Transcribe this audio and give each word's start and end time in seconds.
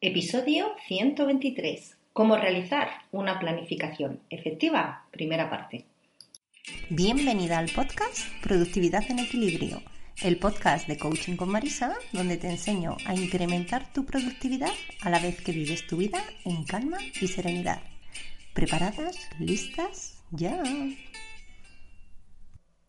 Episodio 0.00 0.74
123. 0.88 1.98
Cómo 2.14 2.38
realizar 2.38 2.88
una 3.12 3.38
planificación 3.38 4.20
efectiva. 4.30 5.04
Primera 5.10 5.50
parte. 5.50 5.84
Bienvenida 6.88 7.58
al 7.58 7.68
podcast 7.68 8.26
Productividad 8.42 9.02
en 9.10 9.18
Equilibrio, 9.18 9.82
el 10.22 10.38
podcast 10.38 10.88
de 10.88 10.96
Coaching 10.96 11.36
con 11.36 11.50
Marisa, 11.50 11.94
donde 12.14 12.38
te 12.38 12.48
enseño 12.48 12.96
a 13.04 13.14
incrementar 13.14 13.92
tu 13.92 14.06
productividad 14.06 14.72
a 15.02 15.10
la 15.10 15.18
vez 15.18 15.38
que 15.42 15.52
vives 15.52 15.86
tu 15.86 15.98
vida 15.98 16.24
en 16.46 16.64
calma 16.64 16.96
y 17.20 17.28
serenidad. 17.28 17.82
¿Preparadas? 18.54 19.18
¿Listas? 19.38 20.22
¡Ya! 20.30 20.62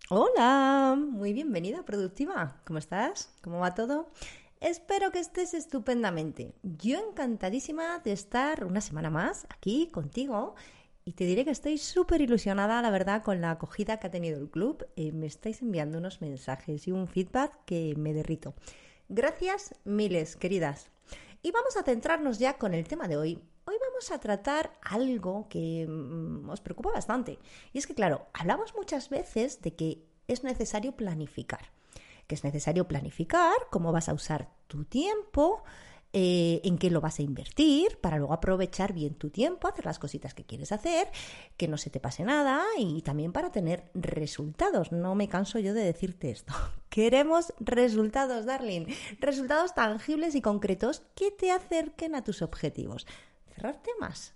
Hola, 0.10 0.96
muy 0.98 1.34
bienvenida, 1.34 1.84
productiva. 1.84 2.62
¿Cómo 2.66 2.80
estás? 2.80 3.36
¿Cómo 3.42 3.60
va 3.60 3.76
todo? 3.76 4.14
Espero 4.62 5.12
que 5.12 5.20
estés 5.20 5.54
estupendamente. 5.54 6.54
Yo 6.64 6.98
encantadísima 6.98 8.00
de 8.00 8.14
estar 8.14 8.64
una 8.64 8.82
semana 8.82 9.10
más 9.10 9.46
aquí 9.50 9.90
contigo 9.92 10.56
y 11.04 11.12
te 11.12 11.26
diré 11.26 11.44
que 11.44 11.52
estoy 11.52 11.78
súper 11.78 12.22
ilusionada, 12.22 12.82
la 12.82 12.90
verdad, 12.90 13.22
con 13.22 13.42
la 13.42 13.52
acogida 13.52 14.00
que 14.00 14.08
ha 14.08 14.12
tenido 14.12 14.40
el 14.40 14.50
club. 14.50 14.88
Eh, 14.96 15.12
me 15.12 15.28
estáis 15.28 15.62
enviando 15.62 15.98
unos 15.98 16.22
mensajes 16.22 16.88
y 16.88 16.92
un 16.92 17.08
feedback 17.08 17.64
que 17.66 17.96
me 17.98 18.14
derrito. 18.14 18.56
Gracias 19.10 19.76
miles, 19.84 20.36
queridas. 20.38 20.90
Y 21.44 21.52
vamos 21.52 21.78
a 21.78 21.84
centrarnos 21.84 22.40
ya 22.40 22.58
con 22.58 22.74
el 22.74 22.88
tema 22.88 23.08
de 23.08 23.18
hoy. 23.18 23.44
Hoy 23.66 23.76
vamos 23.80 24.10
a 24.10 24.20
tratar 24.20 24.72
algo 24.82 25.48
que 25.50 25.86
mm, 25.88 26.50
os 26.50 26.62
preocupa 26.62 26.92
bastante. 26.92 27.40
Y 27.74 27.78
es 27.78 27.86
que, 27.86 27.94
claro, 27.94 28.28
hablamos 28.34 28.74
muchas 28.74 29.10
veces 29.10 29.62
de 29.62 29.76
que 29.76 30.08
es 30.28 30.44
necesario 30.44 30.94
planificar 30.94 31.76
que 32.28 32.36
es 32.36 32.44
necesario 32.44 32.88
planificar 32.88 33.56
cómo 33.72 33.92
vas 33.92 34.10
a 34.10 34.14
usar 34.14 34.50
tu 34.68 34.86
tiempo, 34.86 35.64
eh, 36.18 36.62
en 36.64 36.78
qué 36.78 36.90
lo 36.90 37.02
vas 37.02 37.20
a 37.20 37.24
invertir 37.24 37.98
para 38.00 38.18
luego 38.18 38.32
aprovechar 38.32 38.94
bien 38.94 39.16
tu 39.16 39.32
tiempo, 39.32 39.68
hacer 39.68 39.84
las 39.84 40.00
cositas 40.00 40.34
que 40.34 40.46
quieres 40.46 40.72
hacer, 40.72 41.10
que 41.58 41.68
no 41.68 41.78
se 41.78 41.90
te 41.90 42.00
pase 42.00 42.24
nada 42.24 42.64
y 42.78 43.02
también 43.02 43.34
para 43.34 43.52
tener 43.52 43.92
resultados. 43.94 44.94
No 44.94 45.14
me 45.14 45.28
canso 45.28 45.60
yo 45.60 45.74
de 45.74 45.84
decirte 45.84 46.32
esto. 46.32 46.54
Queremos 46.90 47.54
resultados, 47.60 48.46
darling. 48.46 48.86
Resultados 49.20 49.74
tangibles 49.74 50.36
y 50.36 50.42
concretos 50.42 51.02
que 51.16 51.32
te 51.32 51.52
acerquen 51.52 52.16
a 52.16 52.24
tus 52.24 52.42
objetivos. 52.42 53.06
Cerrar 53.54 53.82
temas. 53.82 54.36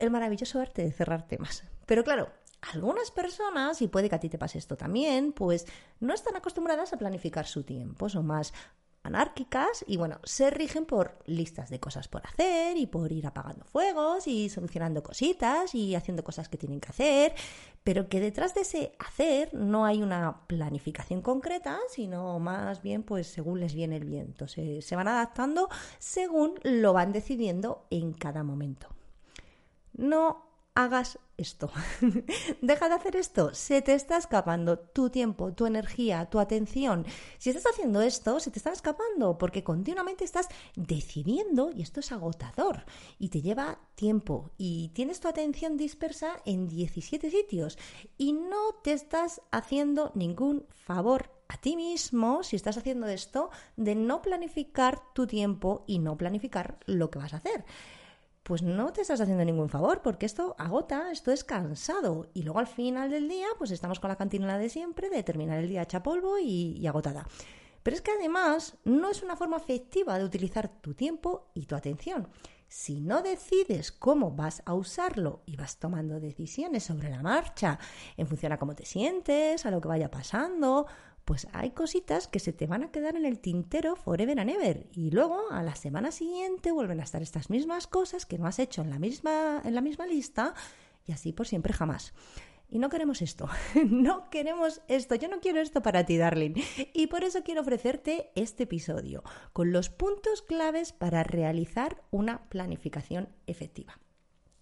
El 0.00 0.10
maravilloso 0.10 0.60
arte 0.60 0.82
de 0.82 0.90
cerrar 0.90 1.28
temas. 1.28 1.62
Pero 1.86 2.02
claro, 2.02 2.32
algunas 2.60 3.10
personas, 3.10 3.80
y 3.82 3.88
puede 3.88 4.08
que 4.08 4.16
a 4.16 4.20
ti 4.20 4.28
te 4.28 4.38
pase 4.38 4.58
esto 4.58 4.76
también, 4.76 5.32
pues 5.32 5.66
no 6.00 6.14
están 6.14 6.36
acostumbradas 6.36 6.92
a 6.92 6.98
planificar 6.98 7.46
su 7.46 7.62
tiempo, 7.62 8.08
son 8.08 8.26
más 8.26 8.52
anárquicas 9.02 9.84
y 9.86 9.96
bueno, 9.96 10.18
se 10.24 10.50
rigen 10.50 10.84
por 10.84 11.18
listas 11.26 11.70
de 11.70 11.80
cosas 11.80 12.08
por 12.08 12.26
hacer 12.26 12.76
y 12.76 12.86
por 12.86 13.10
ir 13.12 13.26
apagando 13.26 13.64
fuegos 13.64 14.26
y 14.26 14.48
solucionando 14.48 15.02
cositas 15.02 15.74
y 15.74 15.94
haciendo 15.94 16.24
cosas 16.24 16.48
que 16.48 16.58
tienen 16.58 16.80
que 16.80 16.90
hacer, 16.90 17.34
pero 17.84 18.08
que 18.08 18.20
detrás 18.20 18.54
de 18.54 18.62
ese 18.62 18.92
hacer 18.98 19.54
no 19.54 19.84
hay 19.84 20.02
una 20.02 20.46
planificación 20.46 21.22
concreta, 21.22 21.78
sino 21.88 22.38
más 22.38 22.82
bien 22.82 23.02
pues 23.02 23.28
según 23.28 23.60
les 23.60 23.74
viene 23.74 23.96
el 23.96 24.04
viento, 24.04 24.46
se, 24.46 24.82
se 24.82 24.96
van 24.96 25.08
adaptando 25.08 25.68
según 25.98 26.54
lo 26.62 26.92
van 26.92 27.12
decidiendo 27.12 27.86
en 27.90 28.12
cada 28.12 28.42
momento. 28.42 28.88
No 29.94 30.47
hagas 30.78 31.18
esto. 31.36 31.72
Deja 32.62 32.88
de 32.88 32.94
hacer 32.94 33.16
esto. 33.16 33.52
Se 33.52 33.82
te 33.82 33.94
está 33.94 34.16
escapando 34.16 34.78
tu 34.78 35.10
tiempo, 35.10 35.52
tu 35.52 35.66
energía, 35.66 36.26
tu 36.26 36.38
atención. 36.38 37.04
Si 37.38 37.50
estás 37.50 37.66
haciendo 37.66 38.00
esto, 38.00 38.38
se 38.38 38.52
te 38.52 38.60
está 38.60 38.72
escapando 38.72 39.38
porque 39.38 39.64
continuamente 39.64 40.24
estás 40.24 40.46
decidiendo 40.76 41.72
y 41.74 41.82
esto 41.82 41.98
es 41.98 42.12
agotador 42.12 42.84
y 43.18 43.30
te 43.30 43.42
lleva 43.42 43.80
tiempo 43.96 44.52
y 44.56 44.90
tienes 44.90 45.18
tu 45.18 45.26
atención 45.26 45.76
dispersa 45.76 46.36
en 46.44 46.68
17 46.68 47.28
sitios 47.28 47.76
y 48.16 48.32
no 48.32 48.74
te 48.84 48.92
estás 48.92 49.42
haciendo 49.50 50.12
ningún 50.14 50.64
favor 50.70 51.32
a 51.48 51.56
ti 51.56 51.74
mismo, 51.74 52.44
si 52.44 52.54
estás 52.54 52.76
haciendo 52.76 53.08
esto, 53.08 53.50
de 53.76 53.96
no 53.96 54.22
planificar 54.22 55.00
tu 55.12 55.26
tiempo 55.26 55.82
y 55.88 55.98
no 55.98 56.16
planificar 56.16 56.78
lo 56.86 57.10
que 57.10 57.18
vas 57.18 57.34
a 57.34 57.38
hacer 57.38 57.64
pues 58.48 58.62
no 58.62 58.94
te 58.94 59.02
estás 59.02 59.20
haciendo 59.20 59.44
ningún 59.44 59.68
favor, 59.68 60.00
porque 60.00 60.24
esto 60.24 60.56
agota, 60.58 61.12
esto 61.12 61.30
es 61.30 61.44
cansado. 61.44 62.30
Y 62.32 62.44
luego 62.44 62.60
al 62.60 62.66
final 62.66 63.10
del 63.10 63.28
día, 63.28 63.46
pues 63.58 63.70
estamos 63.70 64.00
con 64.00 64.08
la 64.08 64.16
cantina 64.16 64.56
de 64.56 64.70
siempre, 64.70 65.10
de 65.10 65.22
terminar 65.22 65.58
el 65.58 65.68
día 65.68 65.82
hecha 65.82 66.02
polvo 66.02 66.38
y, 66.38 66.78
y 66.78 66.86
agotada. 66.86 67.26
Pero 67.82 67.94
es 67.94 68.00
que 68.00 68.10
además 68.10 68.78
no 68.84 69.10
es 69.10 69.22
una 69.22 69.36
forma 69.36 69.58
efectiva 69.58 70.18
de 70.18 70.24
utilizar 70.24 70.68
tu 70.80 70.94
tiempo 70.94 71.50
y 71.52 71.66
tu 71.66 71.76
atención. 71.76 72.28
Si 72.68 73.00
no 73.00 73.20
decides 73.20 73.92
cómo 73.92 74.30
vas 74.30 74.62
a 74.64 74.72
usarlo 74.72 75.42
y 75.44 75.56
vas 75.56 75.78
tomando 75.78 76.18
decisiones 76.18 76.84
sobre 76.84 77.10
la 77.10 77.22
marcha 77.22 77.78
en 78.16 78.26
función 78.26 78.52
a 78.52 78.58
cómo 78.58 78.74
te 78.74 78.86
sientes, 78.86 79.66
a 79.66 79.70
lo 79.70 79.82
que 79.82 79.88
vaya 79.88 80.10
pasando, 80.10 80.86
pues 81.28 81.46
hay 81.52 81.72
cositas 81.72 82.26
que 82.26 82.38
se 82.38 82.54
te 82.54 82.66
van 82.66 82.84
a 82.84 82.90
quedar 82.90 83.14
en 83.14 83.26
el 83.26 83.38
tintero 83.38 83.96
forever 83.96 84.40
and 84.40 84.48
ever 84.48 84.86
y 84.92 85.10
luego 85.10 85.50
a 85.50 85.62
la 85.62 85.74
semana 85.74 86.10
siguiente 86.10 86.72
vuelven 86.72 87.00
a 87.00 87.02
estar 87.02 87.20
estas 87.20 87.50
mismas 87.50 87.86
cosas 87.86 88.24
que 88.24 88.38
no 88.38 88.46
has 88.46 88.58
hecho 88.58 88.80
en 88.80 88.88
la 88.88 88.98
misma, 88.98 89.60
en 89.62 89.74
la 89.74 89.82
misma 89.82 90.06
lista 90.06 90.54
y 91.04 91.12
así 91.12 91.34
por 91.34 91.46
siempre 91.46 91.74
jamás. 91.74 92.14
Y 92.70 92.78
no 92.78 92.88
queremos 92.88 93.20
esto, 93.20 93.46
no 93.86 94.30
queremos 94.30 94.80
esto, 94.88 95.16
yo 95.16 95.28
no 95.28 95.40
quiero 95.40 95.60
esto 95.60 95.82
para 95.82 96.06
ti, 96.06 96.16
darling. 96.16 96.54
Y 96.94 97.08
por 97.08 97.22
eso 97.24 97.42
quiero 97.42 97.60
ofrecerte 97.60 98.30
este 98.34 98.62
episodio 98.62 99.22
con 99.52 99.70
los 99.70 99.90
puntos 99.90 100.40
claves 100.40 100.94
para 100.94 101.24
realizar 101.24 102.02
una 102.10 102.48
planificación 102.48 103.28
efectiva. 103.46 104.00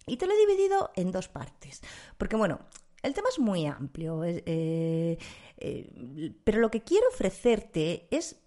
Y 0.05 0.17
te 0.17 0.27
lo 0.27 0.33
he 0.33 0.37
dividido 0.37 0.91
en 0.97 1.13
dos 1.13 1.29
partes, 1.29 1.81
porque 2.17 2.35
bueno, 2.35 2.59
el 3.03 3.13
tema 3.13 3.29
es 3.29 3.39
muy 3.39 3.65
amplio, 3.65 4.23
eh, 4.23 5.17
eh, 5.57 6.35
pero 6.43 6.59
lo 6.59 6.71
que 6.71 6.81
quiero 6.81 7.07
ofrecerte 7.09 8.07
es 8.11 8.41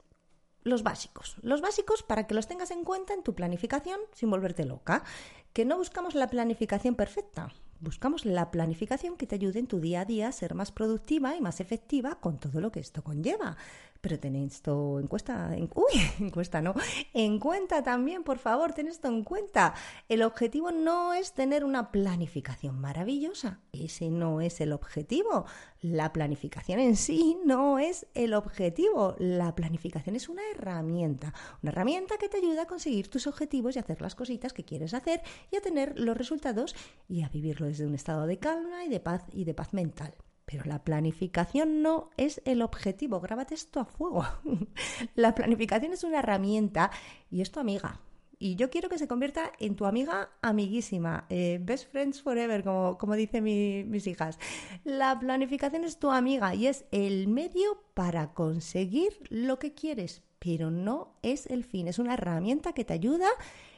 los 0.63 0.83
básicos. 0.83 1.37
Los 1.43 1.61
básicos 1.61 2.03
para 2.03 2.27
que 2.27 2.35
los 2.35 2.47
tengas 2.47 2.71
en 2.71 2.85
cuenta 2.85 3.15
en 3.15 3.23
tu 3.23 3.35
planificación 3.35 4.01
sin 4.13 4.31
volverte 4.31 4.65
loca. 4.65 5.05
Que 5.53 5.65
no 5.65 5.77
buscamos 5.77 6.15
la 6.15 6.29
planificación 6.29 6.95
perfecta, 6.95 7.53
buscamos 7.81 8.25
la 8.25 8.51
planificación 8.51 9.17
que 9.17 9.27
te 9.27 9.35
ayude 9.35 9.59
en 9.59 9.67
tu 9.67 9.81
día 9.81 10.03
a 10.03 10.05
día 10.05 10.29
a 10.29 10.33
ser 10.33 10.55
más 10.55 10.71
productiva 10.71 11.35
y 11.35 11.41
más 11.41 11.61
efectiva 11.61 12.21
con 12.21 12.39
todo 12.39 12.61
lo 12.61 12.71
que 12.71 12.81
esto 12.81 13.03
conlleva. 13.03 13.57
Pero 14.01 14.19
ten 14.19 14.37
esto 14.37 14.99
en 14.99 15.07
cuenta, 15.07 15.55
en, 15.57 15.71
uy, 15.75 16.01
en 16.19 16.31
cuenta 16.31 16.63
no, 16.63 16.75
en 17.13 17.39
cuenta 17.39 17.83
también, 17.83 18.23
por 18.23 18.39
favor, 18.39 18.73
ten 18.73 18.89
esto 18.89 19.09
en 19.09 19.25
cuenta. 19.25 19.75
El 20.09 20.23
objetivo 20.23 20.71
no 20.73 21.13
es 21.13 21.35
tener 21.35 21.65
una 21.65 21.91
planificación 21.91 22.81
maravillosa, 22.81 23.61
ese 23.73 24.11
no 24.11 24.41
es 24.41 24.61
el 24.61 24.73
objetivo. 24.73 25.45
La 25.81 26.13
planificación 26.13 26.79
en 26.79 26.97
sí 26.97 27.39
no 27.45 27.79
es 27.79 28.07
el 28.15 28.35
objetivo. 28.35 29.17
La 29.19 29.55
planificación 29.55 30.17
es 30.17 30.29
una 30.29 30.43
herramienta, 30.55 31.33
una 31.63 31.73
herramienta 31.73 32.17
que 32.19 32.29
te 32.29 32.39
ayuda 32.39 32.63
a 32.63 32.67
conseguir 32.67 33.09
tus 33.09 33.27
objetivos 33.27 33.77
y 33.77 33.79
hacer 33.79 34.01
las 34.03 34.15
cositas 34.15 34.53
que 34.53 34.65
quieres 34.65 34.95
hacer 34.95 35.23
y 35.51 35.57
a 35.57 35.61
tener 35.61 35.99
los 35.99 36.17
resultados 36.17 36.75
y 37.09 37.23
a 37.23 37.29
vivirlo 37.29 37.67
desde 37.67 37.87
un 37.87 37.95
estado 37.95 38.27
de 38.27 38.39
calma 38.39 38.85
y 38.85 38.89
de 38.89 39.01
paz 39.01 39.25
y 39.33 39.45
de 39.45 39.55
paz 39.55 39.73
mental. 39.73 40.15
Pero 40.51 40.65
la 40.65 40.83
planificación 40.83 41.83
no 41.83 42.11
es 42.17 42.43
el 42.45 42.63
objetivo, 42.63 43.21
grábate 43.21 43.55
esto 43.55 43.79
a 43.79 43.85
fuego. 43.85 44.27
la 45.15 45.35
planificación 45.35 45.93
es 45.93 46.03
una 46.03 46.19
herramienta 46.19 46.91
y 47.31 47.41
es 47.41 47.53
tu 47.53 47.61
amiga. 47.61 48.01
Y 48.43 48.57
yo 48.57 48.71
quiero 48.71 48.89
que 48.89 48.99
se 48.99 49.07
convierta 49.07 49.53
en 49.59 49.77
tu 49.77 49.85
amiga 49.85 50.31
amiguísima, 50.41 51.27
eh, 51.29 51.61
best 51.63 51.91
friends 51.93 52.23
forever, 52.23 52.65
como, 52.65 52.97
como 52.97 53.15
dicen 53.15 53.45
mis 53.45 54.07
hijas. 54.07 54.39
La 54.83 55.19
planificación 55.21 55.85
es 55.85 55.99
tu 55.99 56.11
amiga 56.11 56.55
y 56.55 56.67
es 56.67 56.87
el 56.91 57.29
medio 57.29 57.85
para 57.95 58.33
conseguir 58.33 59.13
lo 59.29 59.59
que 59.59 59.75
quieres, 59.75 60.23
pero 60.39 60.71
no 60.71 61.19
es 61.23 61.47
el 61.47 61.65
fin, 61.65 61.87
es 61.87 61.99
una 61.99 62.15
herramienta 62.15 62.73
que 62.73 62.85
te 62.87 62.95
ayuda 62.95 63.29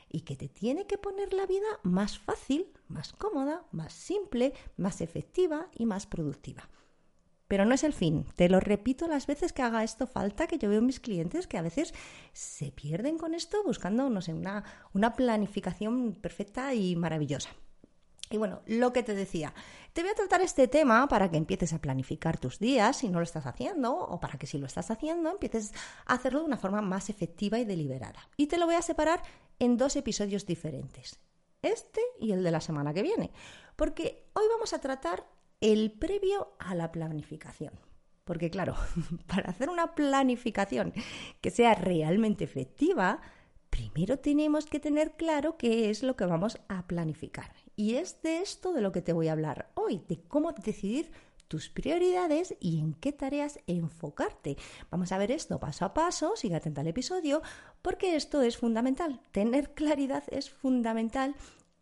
y 0.08 0.20
que 0.20 0.36
te 0.36 0.48
tiene 0.48 0.86
que 0.86 0.98
poner 0.98 1.32
la 1.32 1.46
vida 1.46 1.66
más 1.82 2.18
fácil, 2.18 2.66
más 2.92 3.12
cómoda, 3.12 3.64
más 3.72 3.92
simple, 3.92 4.52
más 4.76 5.00
efectiva 5.00 5.68
y 5.74 5.86
más 5.86 6.06
productiva. 6.06 6.68
pero 7.48 7.66
no 7.66 7.74
es 7.74 7.84
el 7.84 7.92
fin. 7.92 8.24
Te 8.34 8.48
lo 8.48 8.60
repito 8.60 9.06
las 9.06 9.26
veces 9.26 9.52
que 9.52 9.60
haga 9.60 9.84
esto 9.84 10.06
falta, 10.06 10.46
que 10.46 10.56
yo 10.56 10.70
veo 10.70 10.80
mis 10.80 11.00
clientes 11.00 11.46
que 11.46 11.58
a 11.58 11.62
veces 11.62 11.92
se 12.32 12.72
pierden 12.72 13.18
con 13.18 13.34
esto 13.34 13.62
buscando, 13.62 14.08
no 14.08 14.22
sé, 14.22 14.32
una, 14.32 14.64
una 14.94 15.12
planificación 15.12 16.14
perfecta 16.14 16.72
y 16.72 16.96
maravillosa. 16.96 17.50
Y 18.30 18.38
bueno, 18.38 18.62
lo 18.64 18.94
que 18.94 19.02
te 19.02 19.14
decía, 19.14 19.52
te 19.92 20.00
voy 20.00 20.10
a 20.10 20.14
tratar 20.14 20.40
este 20.40 20.66
tema 20.66 21.06
para 21.08 21.30
que 21.30 21.36
empieces 21.36 21.74
a 21.74 21.80
planificar 21.82 22.38
tus 22.38 22.58
días 22.58 22.96
si 22.96 23.10
no 23.10 23.18
lo 23.18 23.24
estás 23.24 23.44
haciendo 23.44 23.94
o 23.94 24.18
para 24.18 24.38
que 24.38 24.46
si 24.46 24.56
lo 24.56 24.64
estás 24.64 24.90
haciendo 24.90 25.30
empieces 25.30 25.74
a 26.06 26.14
hacerlo 26.14 26.40
de 26.40 26.46
una 26.46 26.56
forma 26.56 26.80
más 26.80 27.10
efectiva 27.10 27.58
y 27.58 27.66
deliberada. 27.66 28.30
Y 28.38 28.46
te 28.46 28.56
lo 28.56 28.64
voy 28.64 28.76
a 28.76 28.82
separar 28.82 29.22
en 29.58 29.76
dos 29.76 29.96
episodios 29.96 30.46
diferentes, 30.46 31.18
este 31.62 32.00
y 32.20 32.32
el 32.32 32.42
de 32.42 32.50
la 32.50 32.60
semana 32.60 32.92
que 32.92 33.02
viene, 33.02 33.30
porque 33.76 34.28
hoy 34.34 34.44
vamos 34.50 34.72
a 34.72 34.80
tratar 34.80 35.26
el 35.60 35.92
previo 35.92 36.54
a 36.58 36.74
la 36.74 36.92
planificación. 36.92 37.72
Porque 38.24 38.50
claro, 38.50 38.74
para 39.26 39.50
hacer 39.50 39.70
una 39.70 39.94
planificación 39.94 40.92
que 41.40 41.50
sea 41.50 41.74
realmente 41.74 42.44
efectiva, 42.44 43.20
primero 43.70 44.18
tenemos 44.18 44.66
que 44.66 44.80
tener 44.80 45.16
claro 45.16 45.56
qué 45.56 45.90
es 45.90 46.02
lo 46.02 46.16
que 46.16 46.26
vamos 46.26 46.58
a 46.68 46.86
planificar. 46.86 47.52
Y 47.74 47.94
es 47.94 48.20
de 48.22 48.40
esto 48.40 48.72
de 48.72 48.82
lo 48.82 48.92
que 48.92 49.02
te 49.02 49.12
voy 49.12 49.28
a 49.28 49.32
hablar 49.32 49.70
hoy, 49.74 50.02
de 50.08 50.20
cómo 50.28 50.52
decidir 50.52 51.10
tus 51.48 51.68
prioridades 51.68 52.54
y 52.60 52.80
en 52.80 52.94
qué 52.94 53.12
tareas 53.12 53.60
enfocarte. 53.66 54.56
Vamos 54.90 55.12
a 55.12 55.18
ver 55.18 55.30
esto 55.30 55.60
paso 55.60 55.84
a 55.84 55.94
paso, 55.94 56.36
sigue 56.36 56.56
atenta 56.56 56.80
al 56.80 56.86
episodio, 56.88 57.42
porque 57.82 58.16
esto 58.16 58.42
es 58.42 58.56
fundamental. 58.56 59.20
Tener 59.32 59.70
claridad 59.74 60.24
es 60.28 60.50
fundamental 60.50 61.34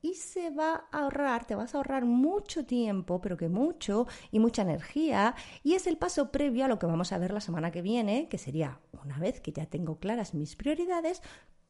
y 0.03 0.15
se 0.15 0.51
va 0.51 0.87
a 0.91 1.03
ahorrar, 1.03 1.45
te 1.45 1.55
vas 1.55 1.75
a 1.75 1.79
ahorrar 1.79 2.05
mucho 2.05 2.65
tiempo, 2.65 3.21
pero 3.21 3.37
que 3.37 3.49
mucho, 3.49 4.07
y 4.31 4.39
mucha 4.39 4.63
energía, 4.63 5.35
y 5.63 5.75
es 5.75 5.87
el 5.87 5.99
paso 5.99 6.31
previo 6.31 6.65
a 6.65 6.69
lo 6.69 6.79
que 6.79 6.87
vamos 6.87 7.13
a 7.13 7.19
ver 7.19 7.33
la 7.33 7.41
semana 7.41 7.71
que 7.71 7.83
viene, 7.83 8.29
que 8.29 8.39
sería, 8.39 8.81
una 9.05 9.19
vez 9.19 9.41
que 9.41 9.53
ya 9.53 9.67
tengo 9.67 9.99
claras 9.99 10.35
mis 10.35 10.57
prioridades, 10.57 11.23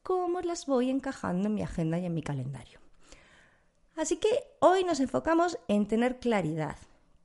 cómo 0.03 0.41
las 0.41 0.65
voy 0.65 0.89
encajando 0.89 1.47
en 1.47 1.55
mi 1.55 1.61
agenda 1.61 1.99
y 1.99 2.05
en 2.05 2.13
mi 2.13 2.23
calendario. 2.23 2.79
Así 3.95 4.17
que 4.17 4.29
hoy 4.59 4.83
nos 4.83 4.99
enfocamos 4.99 5.59
en 5.67 5.87
tener 5.87 6.19
claridad, 6.19 6.77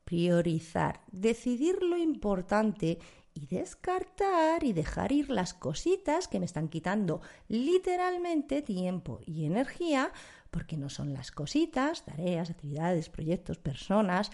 priorizar, 0.06 1.00
decidir 1.10 1.82
lo 1.82 1.98
importante 1.98 3.00
y 3.34 3.46
descartar 3.46 4.62
y 4.62 4.72
dejar 4.72 5.10
ir 5.10 5.28
las 5.28 5.52
cositas 5.52 6.28
que 6.28 6.38
me 6.38 6.46
están 6.46 6.68
quitando 6.68 7.20
literalmente 7.48 8.62
tiempo 8.62 9.18
y 9.26 9.44
energía, 9.44 10.12
porque 10.50 10.76
no 10.76 10.88
son 10.88 11.12
las 11.12 11.32
cositas, 11.32 12.04
tareas, 12.04 12.50
actividades, 12.50 13.10
proyectos, 13.10 13.58
personas, 13.58 14.30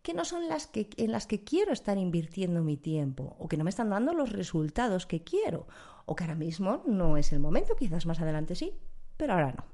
que 0.00 0.14
no 0.14 0.24
son 0.24 0.48
las 0.48 0.68
que, 0.68 0.88
en 0.96 1.10
las 1.10 1.26
que 1.26 1.42
quiero 1.42 1.72
estar 1.72 1.98
invirtiendo 1.98 2.62
mi 2.62 2.76
tiempo 2.76 3.34
o 3.40 3.48
que 3.48 3.56
no 3.56 3.64
me 3.64 3.70
están 3.70 3.90
dando 3.90 4.14
los 4.14 4.30
resultados 4.30 5.06
que 5.06 5.24
quiero 5.24 5.66
o 6.06 6.14
que 6.14 6.22
ahora 6.22 6.36
mismo 6.36 6.84
no 6.86 7.16
es 7.16 7.32
el 7.32 7.40
momento, 7.40 7.74
quizás 7.74 8.06
más 8.06 8.20
adelante 8.20 8.54
sí, 8.54 8.72
pero 9.16 9.32
ahora 9.32 9.52
no. 9.52 9.64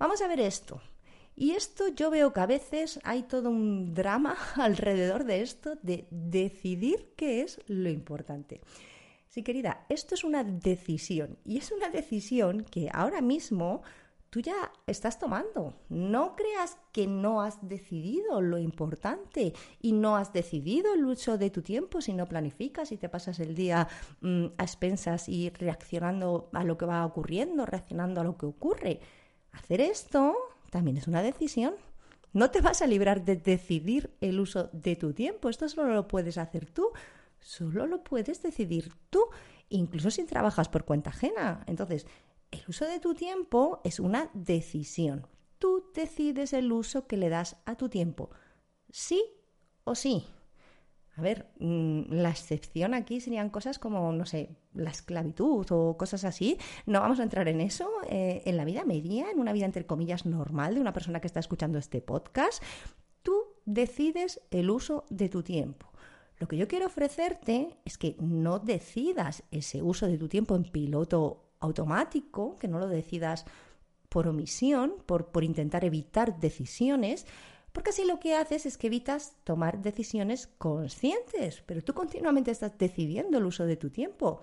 Vamos 0.00 0.20
a 0.20 0.26
ver 0.26 0.40
esto. 0.40 0.82
Y 1.40 1.52
esto 1.52 1.88
yo 1.88 2.10
veo 2.10 2.34
que 2.34 2.40
a 2.40 2.46
veces 2.46 3.00
hay 3.02 3.22
todo 3.22 3.48
un 3.48 3.94
drama 3.94 4.36
alrededor 4.56 5.24
de 5.24 5.40
esto 5.40 5.78
de 5.80 6.06
decidir 6.10 7.14
qué 7.16 7.40
es 7.40 7.62
lo 7.66 7.88
importante. 7.88 8.60
Sí, 9.26 9.42
querida, 9.42 9.86
esto 9.88 10.14
es 10.14 10.22
una 10.22 10.44
decisión 10.44 11.38
y 11.46 11.56
es 11.56 11.72
una 11.72 11.88
decisión 11.88 12.62
que 12.64 12.90
ahora 12.92 13.22
mismo 13.22 13.80
tú 14.28 14.40
ya 14.40 14.70
estás 14.86 15.18
tomando. 15.18 15.72
No 15.88 16.36
creas 16.36 16.76
que 16.92 17.06
no 17.06 17.40
has 17.40 17.66
decidido 17.66 18.42
lo 18.42 18.58
importante 18.58 19.54
y 19.80 19.92
no 19.92 20.16
has 20.16 20.34
decidido 20.34 20.92
el 20.92 21.06
uso 21.06 21.38
de 21.38 21.48
tu 21.48 21.62
tiempo 21.62 22.02
si 22.02 22.12
no 22.12 22.26
planificas 22.26 22.92
y 22.92 22.98
te 22.98 23.08
pasas 23.08 23.40
el 23.40 23.54
día 23.54 23.88
mm, 24.20 24.44
a 24.58 24.62
expensas 24.62 25.26
y 25.26 25.48
reaccionando 25.48 26.50
a 26.52 26.64
lo 26.64 26.76
que 26.76 26.84
va 26.84 27.06
ocurriendo, 27.06 27.64
reaccionando 27.64 28.20
a 28.20 28.24
lo 28.24 28.36
que 28.36 28.44
ocurre. 28.44 29.00
Hacer 29.52 29.80
esto 29.80 30.36
también 30.70 30.96
es 30.96 31.06
una 31.06 31.22
decisión. 31.22 31.74
No 32.32 32.50
te 32.50 32.60
vas 32.60 32.80
a 32.80 32.86
librar 32.86 33.24
de 33.24 33.36
decidir 33.36 34.10
el 34.20 34.38
uso 34.38 34.70
de 34.72 34.96
tu 34.96 35.12
tiempo. 35.12 35.48
Esto 35.48 35.68
solo 35.68 35.92
lo 35.92 36.06
puedes 36.08 36.38
hacer 36.38 36.66
tú. 36.66 36.90
Solo 37.40 37.86
lo 37.86 38.04
puedes 38.04 38.42
decidir 38.42 38.92
tú, 39.08 39.24
incluso 39.68 40.10
si 40.10 40.24
trabajas 40.24 40.68
por 40.68 40.84
cuenta 40.84 41.10
ajena. 41.10 41.64
Entonces, 41.66 42.06
el 42.50 42.62
uso 42.68 42.84
de 42.84 43.00
tu 43.00 43.14
tiempo 43.14 43.80
es 43.84 43.98
una 43.98 44.30
decisión. 44.34 45.26
Tú 45.58 45.90
decides 45.94 46.52
el 46.52 46.70
uso 46.70 47.06
que 47.06 47.16
le 47.16 47.28
das 47.28 47.56
a 47.64 47.76
tu 47.76 47.88
tiempo. 47.88 48.30
Sí 48.90 49.24
o 49.84 49.94
sí. 49.94 50.26
A 51.20 51.22
ver, 51.22 51.50
mm, 51.58 52.14
la 52.14 52.30
excepción 52.30 52.94
aquí 52.94 53.20
serían 53.20 53.50
cosas 53.50 53.78
como, 53.78 54.10
no 54.10 54.24
sé, 54.24 54.56
la 54.72 54.88
esclavitud 54.88 55.66
o 55.68 55.98
cosas 55.98 56.24
así. 56.24 56.56
No 56.86 56.98
vamos 57.00 57.20
a 57.20 57.24
entrar 57.24 57.46
en 57.48 57.60
eso. 57.60 57.90
Eh, 58.08 58.40
en 58.46 58.56
la 58.56 58.64
vida 58.64 58.86
media, 58.86 59.30
en 59.30 59.38
una 59.38 59.52
vida 59.52 59.66
entre 59.66 59.84
comillas 59.84 60.24
normal 60.24 60.76
de 60.76 60.80
una 60.80 60.94
persona 60.94 61.20
que 61.20 61.26
está 61.26 61.38
escuchando 61.38 61.78
este 61.78 62.00
podcast, 62.00 62.62
tú 63.20 63.34
decides 63.66 64.40
el 64.50 64.70
uso 64.70 65.04
de 65.10 65.28
tu 65.28 65.42
tiempo. 65.42 65.92
Lo 66.38 66.48
que 66.48 66.56
yo 66.56 66.66
quiero 66.66 66.86
ofrecerte 66.86 67.76
es 67.84 67.98
que 67.98 68.16
no 68.18 68.58
decidas 68.58 69.42
ese 69.50 69.82
uso 69.82 70.06
de 70.06 70.16
tu 70.16 70.26
tiempo 70.26 70.56
en 70.56 70.62
piloto 70.62 71.50
automático, 71.60 72.56
que 72.56 72.66
no 72.66 72.78
lo 72.78 72.88
decidas 72.88 73.44
por 74.08 74.26
omisión, 74.26 74.94
por, 75.04 75.26
por 75.26 75.44
intentar 75.44 75.84
evitar 75.84 76.40
decisiones, 76.40 77.26
porque 77.72 77.90
así 77.90 78.04
lo 78.04 78.18
que 78.18 78.34
haces 78.34 78.66
es 78.66 78.76
que 78.76 78.88
evitas 78.88 79.34
tomar 79.44 79.80
decisiones 79.80 80.48
conscientes, 80.58 81.62
pero 81.66 81.82
tú 81.82 81.94
continuamente 81.94 82.50
estás 82.50 82.76
decidiendo 82.76 83.38
el 83.38 83.44
uso 83.44 83.64
de 83.64 83.76
tu 83.76 83.90
tiempo. 83.90 84.40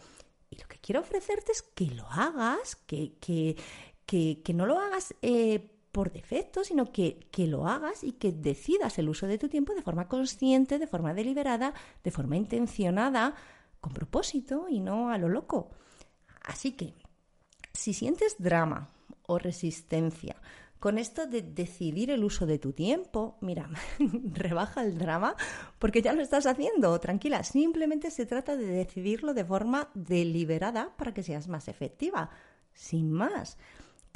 Y 0.49 0.57
lo 0.57 0.67
que 0.67 0.79
quiero 0.79 1.01
ofrecerte 1.01 1.51
es 1.51 1.61
que 1.61 1.87
lo 1.87 2.07
hagas, 2.09 2.75
que, 2.75 3.17
que, 3.19 3.57
que, 4.05 4.53
no 4.53 4.65
lo 4.65 4.79
hagas 4.79 5.13
eh, 5.21 5.69
por 5.91 6.11
defecto, 6.11 6.63
sino 6.63 6.91
que, 6.93 7.27
que 7.31 7.47
lo 7.47 7.67
hagas 7.67 8.03
y 8.03 8.13
que 8.13 8.31
decidas 8.31 8.97
el 8.97 9.09
uso 9.09 9.27
de 9.27 9.37
tu 9.37 9.49
tiempo 9.49 9.73
de 9.73 9.81
forma 9.81 10.07
consciente, 10.07 10.79
de 10.79 10.87
forma 10.87 11.13
deliberada, 11.13 11.73
de 12.03 12.11
forma 12.11 12.37
intencionada, 12.37 13.35
con 13.81 13.93
propósito 13.93 14.67
y 14.69 14.79
no 14.79 15.09
a 15.09 15.17
lo 15.17 15.27
loco. 15.27 15.69
Así 16.43 16.71
que 16.71 16.93
si 17.73 17.93
sientes 17.93 18.37
drama 18.39 18.89
o 19.23 19.37
resistencia 19.37 20.37
con 20.79 20.97
esto 20.97 21.25
de 21.25 21.41
decidir 21.41 22.11
el 22.11 22.23
uso 22.23 22.45
de 22.45 22.59
tu 22.59 22.73
tiempo, 22.73 23.37
mira, 23.41 23.69
rebaja 24.33 24.83
el 24.83 24.97
drama 24.97 25.35
porque 25.79 26.01
ya 26.01 26.13
lo 26.13 26.21
estás 26.21 26.45
haciendo, 26.45 26.99
tranquila, 26.99 27.43
simplemente 27.43 28.11
se 28.11 28.25
trata 28.25 28.55
de 28.55 28.67
decidirlo 28.67 29.33
de 29.33 29.45
forma 29.45 29.89
deliberada 29.93 30.95
para 30.97 31.13
que 31.13 31.23
seas 31.23 31.47
más 31.47 31.67
efectiva, 31.67 32.29
sin 32.73 33.11
más. 33.11 33.57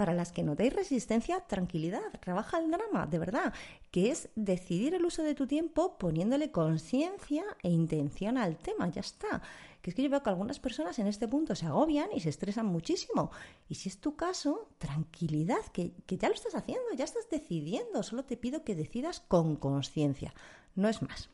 Para 0.01 0.15
las 0.15 0.31
que 0.31 0.42
no 0.42 0.53
notéis 0.53 0.74
resistencia, 0.74 1.42
tranquilidad, 1.42 2.02
rebaja 2.23 2.57
el 2.57 2.71
drama, 2.71 3.06
de 3.06 3.19
verdad, 3.19 3.54
que 3.92 4.09
es 4.09 4.30
decidir 4.35 4.95
el 4.95 5.06
uso 5.06 5.21
de 5.21 5.35
tu 5.35 5.45
tiempo 5.45 5.99
poniéndole 5.99 6.49
conciencia 6.49 7.44
e 7.61 7.69
intención 7.69 8.40
al 8.40 8.57
tema, 8.57 8.90
ya 8.90 9.02
está 9.02 9.44
que 9.80 9.92
es 9.92 9.95
que 9.95 10.02
yo 10.02 10.09
veo 10.09 10.23
que 10.23 10.31
algunas 10.31 10.59
personas 10.59 10.97
en 10.97 11.06
este 11.06 11.28
punto 11.28 11.54
se 11.54 11.68
agobian 11.68 12.09
y 12.16 12.19
se 12.19 12.30
estresan 12.30 12.66
muchísimo. 12.66 13.30
Y 13.69 13.75
si 13.75 13.90
es 13.90 13.99
tu 13.99 14.16
caso, 14.16 14.69
tranquilidad, 14.80 15.64
que, 15.71 15.94
que 16.07 16.18
ya 16.18 16.30
lo 16.30 16.33
estás 16.33 16.56
haciendo, 16.56 16.92
ya 16.95 17.06
estás 17.06 17.30
decidiendo, 17.30 18.02
solo 18.02 18.25
te 18.25 18.37
pido 18.37 18.64
que 18.64 18.73
decidas 18.73 19.19
con 19.19 19.56
conciencia, 19.56 20.33
no 20.73 20.90
es 20.90 21.04
más. 21.04 21.30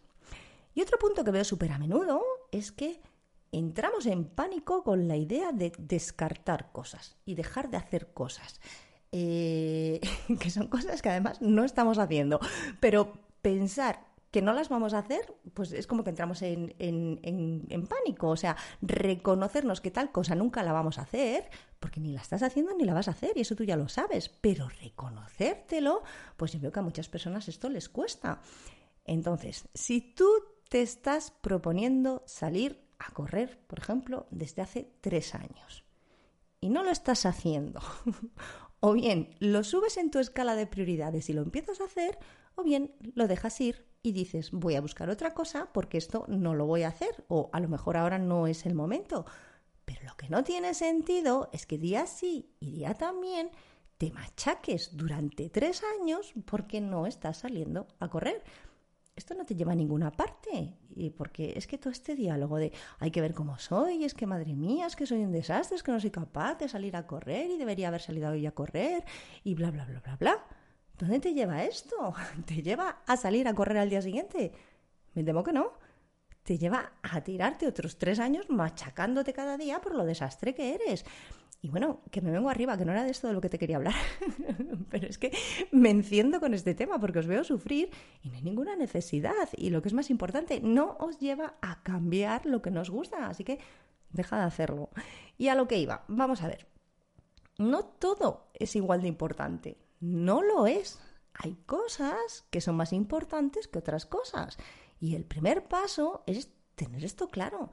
Y 0.75 0.82
otro 0.82 1.00
punto 1.00 1.24
que 1.24 1.32
veo 1.32 1.46
súper 1.46 1.72
a 1.72 1.80
menudo 1.80 2.22
es 2.51 2.74
que 2.74 3.00
entramos 3.51 4.06
en 4.06 4.25
pánico 4.25 4.84
con 4.84 5.08
la 5.08 5.16
idea 5.16 5.51
de 5.51 5.72
descartar 5.77 6.72
cosas 6.72 7.18
y 7.25 7.36
dejar 7.36 7.70
de 7.70 7.77
hacer 7.77 8.13
cosas. 8.13 8.60
Eh, 9.12 10.01
que 10.39 10.50
son 10.50 10.68
cosas 10.68 11.01
que 11.01 11.10
además 11.10 11.42
no 11.42 11.63
estamos 11.63 11.98
haciendo. 11.98 12.39
Pero 12.80 13.13
pensar 13.42 14.08
que 14.32 14.42
no 14.42 14.54
las 14.54 14.70
vamos 14.70 14.94
a 14.94 15.00
hacer, 15.00 15.34
pues 15.54 15.72
es 15.72 15.88
como 15.88 16.04
que 16.04 16.10
entramos 16.10 16.42
en, 16.42 16.75
en, 16.80 17.88
pánico. 17.88 18.30
O 18.30 18.36
sea, 18.36 18.58
reconocernos 18.82 19.82
que 19.82 19.92
tal 19.92 20.12
cosa 20.12 20.36
nunca 20.36 20.63
la 20.63 20.74
vamos 20.74 21.00
a 21.00 21.04
hacer, 21.04 21.50
porque 21.80 22.01
ni 22.01 22.12
la 22.12 22.22
estás 22.22 22.44
haciendo 22.44 22.75
ni 22.75 22.84
la 22.84 22.94
vas 22.94 23.08
a 23.08 23.12
hacer, 23.12 23.32
y 23.36 23.42
eso 23.42 23.56
tú 23.56 23.63
ya 23.63 23.77
lo 23.77 23.88
sabes. 23.88 24.30
Pero 24.30 24.68
reconocértelo, 24.68 26.04
pues 26.36 26.51
yo 26.51 26.60
veo 26.60 26.72
que 26.72 26.80
a 26.80 26.84
muchas 26.84 27.08
personas 27.08 27.48
esto 27.48 27.70
les 27.70 27.88
cuesta. 27.88 28.42
Entonces, 29.06 29.70
si 29.74 30.01
tú 30.01 30.27
te 30.70 30.82
estás 30.82 31.32
proponiendo 31.32 32.24
salir 32.25 32.87
a 33.00 33.12
correr, 33.12 33.60
por 33.68 33.80
ejemplo, 33.80 34.27
desde 34.32 34.62
hace 34.62 34.92
tres 35.01 35.36
años, 35.36 35.84
y 36.60 36.70
no 36.70 36.84
lo 36.84 36.92
estás 36.92 37.25
haciendo, 37.25 37.82
o 38.80 38.94
bien 38.94 39.36
lo 39.39 39.63
subes 39.63 39.98
en 39.98 40.12
tu 40.12 40.20
escala 40.20 40.56
de 40.56 40.68
prioridades 40.68 41.30
y 41.30 41.34
lo 41.34 41.42
empiezas 41.42 41.82
a 41.82 41.86
hacer, 41.86 42.18
o 42.56 42.63
bien 42.63 42.96
lo 43.13 43.27
dejas 43.27 43.62
ir 43.62 43.86
y 44.01 44.12
dices, 44.12 44.51
voy 44.51 44.75
a 44.75 44.82
buscar 44.82 45.10
otra 45.10 45.34
cosa 45.34 45.70
porque 45.74 45.98
esto 45.98 46.25
no 46.27 46.56
lo 46.56 46.66
voy 46.66 46.84
a 46.84 46.89
hacer 46.89 47.25
o 47.27 47.50
a 47.54 47.60
lo 47.60 47.68
mejor 47.68 47.98
ahora 47.98 48.18
no 48.18 48.48
es 48.48 48.66
el 48.66 48.74
momento. 48.74 49.25
Pero 49.86 50.01
lo 50.04 50.18
que 50.18 50.30
no 50.30 50.44
tiene 50.44 50.74
sentido 50.74 51.50
es 51.54 51.66
que 51.66 51.77
día 51.77 52.08
sí 52.08 52.54
y 52.60 52.72
día 52.72 52.94
también 52.94 53.51
te 53.98 54.12
machaques 54.12 54.96
durante 54.96 55.50
tres 55.50 55.82
años 56.00 56.34
porque 56.46 56.82
no 56.82 57.08
estás 57.08 57.38
saliendo 57.38 57.88
a 58.00 58.10
correr. 58.10 58.44
Esto 59.17 59.33
no 59.33 59.45
te 59.45 59.55
lleva 59.55 59.71
a 59.74 59.75
ninguna 59.75 60.12
parte. 60.12 60.77
Y 60.95 61.09
porque 61.09 61.53
es 61.55 61.67
que 61.67 61.77
todo 61.77 61.89
este 61.89 62.15
diálogo 62.15 62.57
de 62.57 62.71
hay 63.00 63.12
que 63.12 63.19
ver 63.19 63.33
cómo 63.33 63.57
soy, 63.57 64.05
es 64.05 64.13
que 64.13 64.27
madre 64.27 64.55
mía, 64.55 64.86
es 64.86 64.95
que 64.95 65.05
soy 65.05 65.24
un 65.24 65.31
desastre, 65.31 65.75
es 65.75 65.83
que 65.83 65.91
no 65.91 66.00
soy 66.00 66.12
capaz 66.12 66.55
de 66.59 66.69
salir 66.69 66.95
a 66.95 67.07
correr 67.07 67.50
y 67.50 67.57
debería 67.57 67.88
haber 67.89 68.01
salido 68.01 68.29
hoy 68.29 68.45
a 68.45 68.51
correr 68.51 69.03
y 69.43 69.55
bla, 69.55 69.71
bla, 69.71 69.86
bla, 69.86 70.00
bla, 70.00 70.15
bla. 70.15 70.45
¿Dónde 70.97 71.19
te 71.19 71.33
lleva 71.33 71.63
esto? 71.63 72.13
¿Te 72.45 72.62
lleva 72.62 73.01
a 73.05 73.17
salir 73.17 73.47
a 73.47 73.55
correr 73.55 73.79
al 73.79 73.89
día 73.89 74.01
siguiente? 74.01 74.51
Me 75.15 75.24
temo 75.24 75.43
que 75.43 75.51
no. 75.51 75.74
Te 76.43 76.57
lleva 76.57 76.93
a 77.01 77.21
tirarte 77.21 77.67
otros 77.67 77.97
tres 77.97 78.19
años 78.19 78.50
machacándote 78.50 79.33
cada 79.33 79.57
día 79.57 79.81
por 79.81 79.95
lo 79.95 80.05
desastre 80.05 80.53
que 80.53 80.75
eres. 80.75 81.05
Y 81.62 81.70
bueno, 81.70 82.02
que 82.12 82.22
me 82.22 82.32
vengo 82.32 82.50
arriba, 82.50 82.78
que 82.78 82.86
no 82.86 82.92
era 82.92 83.04
de 83.04 83.10
esto 83.10 83.28
de 83.28 83.34
lo 83.34 83.42
que 83.42 83.50
te 83.50 83.58
quería 83.58 83.78
hablar. 83.78 83.96
Pero 84.90 85.08
es 85.08 85.18
que 85.18 85.36
me 85.72 85.90
enciendo 85.90 86.40
con 86.40 86.54
este 86.54 86.76
tema 86.76 87.00
porque 87.00 87.20
os 87.20 87.28
veo 87.28 87.44
sufrir 87.44 87.90
y 88.22 88.30
no 88.30 88.36
hay 88.36 88.44
ninguna 88.44 88.76
necesidad. 88.76 89.50
Y 89.56 89.72
lo 89.72 89.82
que 89.82 89.88
es 89.88 89.94
más 89.94 90.10
importante, 90.10 90.62
no 90.62 90.98
os 91.00 91.18
lleva 91.18 91.56
a 91.62 91.82
cambiar 91.82 92.46
lo 92.46 92.62
que 92.62 92.70
nos 92.70 92.90
gusta. 92.90 93.28
Así 93.28 93.44
que 93.44 93.60
deja 94.12 94.38
de 94.38 94.44
hacerlo. 94.44 94.90
Y 95.38 95.48
a 95.48 95.56
lo 95.56 95.68
que 95.68 95.80
iba, 95.80 96.04
vamos 96.08 96.44
a 96.44 96.48
ver. 96.48 96.68
No 97.58 97.86
todo 97.86 98.50
es 98.54 98.76
igual 98.76 99.02
de 99.02 99.08
importante. 99.08 99.78
No 100.00 100.44
lo 100.44 100.68
es. 100.68 101.00
Hay 101.34 101.56
cosas 101.66 102.46
que 102.52 102.62
son 102.62 102.76
más 102.76 102.94
importantes 102.94 103.68
que 103.68 103.80
otras 103.80 104.06
cosas. 104.06 104.58
Y 105.00 105.16
el 105.16 105.26
primer 105.26 105.68
paso 105.68 106.24
es 106.28 106.50
tener 106.76 107.04
esto 107.04 107.30
claro. 107.30 107.72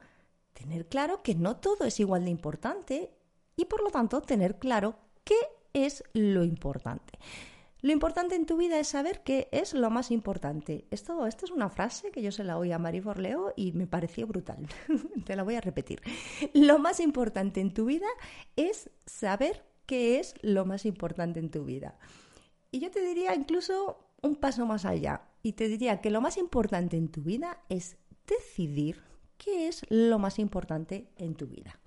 Tener 0.55 0.88
claro 0.88 1.23
que 1.23 1.35
no 1.35 1.57
todo 1.57 1.85
es 1.85 2.00
igual 2.00 2.25
de 2.25 2.31
importante 2.31 3.14
y 3.56 3.66
por 3.66 3.82
lo 3.82 3.90
tanto 3.90 4.20
tener 4.20 4.58
claro 4.58 4.96
qué 5.25 5.37
es 5.73 6.04
lo 6.12 6.44
importante. 6.44 7.18
Lo 7.84 7.92
importante 7.92 8.34
en 8.34 8.46
tu 8.46 8.56
vida 8.56 8.78
es 8.78 8.88
saber 8.88 9.23
qué 9.25 9.49
es 9.52 9.75
lo 9.75 9.90
más 9.90 10.11
importante. 10.11 10.87
Esto, 10.90 11.26
es 11.26 11.50
una 11.50 11.68
frase 11.68 12.11
que 12.11 12.23
yo 12.23 12.32
se 12.32 12.42
la 12.42 12.56
oí 12.56 12.73
a 12.73 12.78
Marie 12.78 13.02
Forleo 13.02 13.52
y 13.56 13.73
me 13.73 13.87
pareció 13.87 14.26
brutal. 14.26 14.66
Te 15.26 15.37
la 15.37 15.42
voy 15.42 15.56
a 15.56 15.61
repetir. 15.61 16.00
Lo 16.54 16.78
más 16.78 16.99
importante 16.99 17.61
en 17.61 17.75
tu 17.75 17.84
vida 17.84 18.06
es 18.56 18.88
saber 19.04 19.66
qué 19.84 20.18
es 20.18 20.34
lo 20.40 20.64
más 20.64 20.87
importante 20.87 21.40
en 21.40 21.50
tu 21.50 21.64
vida. 21.66 21.99
Y 22.70 22.80
yo 22.80 22.90
te 22.90 23.02
diría 23.02 23.34
incluso 23.34 23.99
un 24.23 24.37
paso 24.37 24.64
más 24.64 24.87
allá. 24.87 25.28
Y 25.42 25.52
te 25.52 25.68
diría 25.68 26.00
que 26.00 26.11
lo 26.11 26.23
más 26.23 26.38
importante 26.38 26.96
en 26.96 27.11
tu 27.11 27.20
vida 27.20 27.58
es 27.68 27.99
decidir 28.26 29.02
qué 29.37 29.68
es 29.68 29.82
lo 29.90 30.18
más 30.18 30.38
importante 30.38 31.11
en 31.16 31.34
tu 31.34 31.49
vida. 31.49 31.78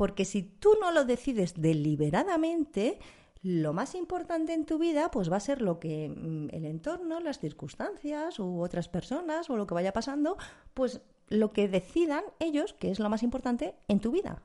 Porque 0.00 0.24
si 0.24 0.42
tú 0.42 0.78
no 0.80 0.92
lo 0.92 1.04
decides 1.04 1.60
deliberadamente, 1.60 2.98
lo 3.42 3.74
más 3.74 3.94
importante 3.94 4.54
en 4.54 4.64
tu 4.64 4.78
vida 4.78 5.10
pues 5.10 5.30
va 5.30 5.36
a 5.36 5.40
ser 5.40 5.60
lo 5.60 5.78
que 5.78 6.08
mm, 6.08 6.48
el 6.54 6.64
entorno, 6.64 7.20
las 7.20 7.38
circunstancias 7.38 8.38
u 8.38 8.62
otras 8.62 8.88
personas 8.88 9.50
o 9.50 9.58
lo 9.58 9.66
que 9.66 9.74
vaya 9.74 9.92
pasando, 9.92 10.38
pues 10.72 11.02
lo 11.28 11.52
que 11.52 11.68
decidan 11.68 12.24
ellos 12.38 12.72
que 12.72 12.90
es 12.90 12.98
lo 12.98 13.10
más 13.10 13.22
importante 13.22 13.74
en 13.88 14.00
tu 14.00 14.10
vida. 14.10 14.40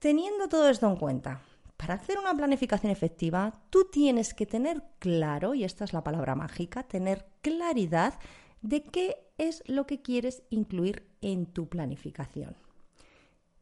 Teniendo 0.00 0.50
todo 0.50 0.68
esto 0.68 0.86
en 0.86 0.96
cuenta, 0.96 1.40
para 1.78 1.94
hacer 1.94 2.18
una 2.18 2.34
planificación 2.34 2.92
efectiva, 2.92 3.62
tú 3.70 3.86
tienes 3.90 4.34
que 4.34 4.44
tener 4.44 4.82
claro, 4.98 5.54
y 5.54 5.64
esta 5.64 5.84
es 5.84 5.94
la 5.94 6.04
palabra 6.04 6.34
mágica, 6.34 6.82
tener 6.82 7.24
claridad 7.40 8.18
de 8.60 8.82
qué 8.82 9.16
es 9.38 9.62
lo 9.66 9.86
que 9.86 10.02
quieres 10.02 10.42
incluir 10.50 11.08
en 11.22 11.46
tu 11.46 11.70
planificación. 11.70 12.54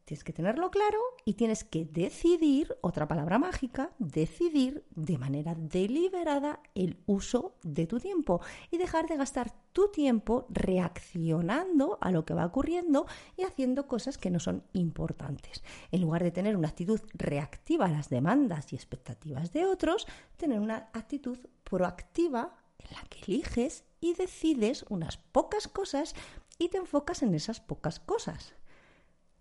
Tienes 0.09 0.23
que 0.23 0.33
tenerlo 0.33 0.71
claro 0.71 0.97
y 1.23 1.35
tienes 1.35 1.63
que 1.63 1.85
decidir, 1.85 2.75
otra 2.81 3.07
palabra 3.07 3.37
mágica, 3.37 3.91
decidir 3.99 4.83
de 4.95 5.19
manera 5.19 5.53
deliberada 5.53 6.61
el 6.73 6.97
uso 7.05 7.53
de 7.61 7.85
tu 7.85 7.99
tiempo 7.99 8.41
y 8.71 8.79
dejar 8.79 9.07
de 9.07 9.17
gastar 9.17 9.53
tu 9.71 9.91
tiempo 9.91 10.47
reaccionando 10.49 11.99
a 12.01 12.09
lo 12.09 12.25
que 12.25 12.33
va 12.33 12.47
ocurriendo 12.47 13.05
y 13.37 13.43
haciendo 13.43 13.85
cosas 13.85 14.17
que 14.17 14.31
no 14.31 14.39
son 14.39 14.63
importantes. 14.73 15.63
En 15.91 16.01
lugar 16.01 16.23
de 16.23 16.31
tener 16.31 16.57
una 16.57 16.69
actitud 16.69 17.01
reactiva 17.13 17.85
a 17.85 17.91
las 17.91 18.09
demandas 18.09 18.73
y 18.73 18.77
expectativas 18.77 19.53
de 19.53 19.67
otros, 19.67 20.07
tener 20.37 20.59
una 20.59 20.89
actitud 20.93 21.37
proactiva 21.63 22.55
en 22.79 22.95
la 22.95 23.03
que 23.09 23.31
eliges 23.31 23.83
y 24.01 24.15
decides 24.15 24.85
unas 24.89 25.17
pocas 25.17 25.67
cosas 25.67 26.15
y 26.57 26.69
te 26.69 26.77
enfocas 26.77 27.21
en 27.21 27.35
esas 27.35 27.59
pocas 27.59 27.99
cosas. 27.99 28.55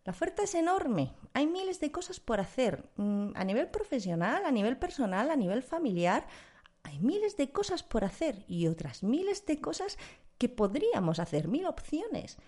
La 0.08 0.12
oferta 0.12 0.42
es 0.42 0.54
enorme, 0.54 1.12
hay 1.34 1.46
miles 1.46 1.80
de 1.80 1.92
cosas 1.92 2.18
por 2.18 2.40
hacer, 2.40 2.88
mm, 2.96 3.32
a 3.34 3.44
nivel 3.44 3.68
profesional, 3.68 4.46
a 4.46 4.50
nivel 4.50 4.78
personal, 4.78 5.30
a 5.30 5.36
nivel 5.36 5.62
familiar, 5.62 6.26
hay 6.82 6.98
miles 6.98 7.36
de 7.36 7.52
cosas 7.52 7.82
por 7.82 8.04
hacer 8.04 8.42
y 8.48 8.68
otras 8.68 9.02
miles 9.02 9.44
de 9.44 9.60
cosas 9.60 9.98
que 10.38 10.48
podríamos 10.48 11.18
hacer, 11.18 11.46
mil 11.46 11.66
opciones. 11.66 12.38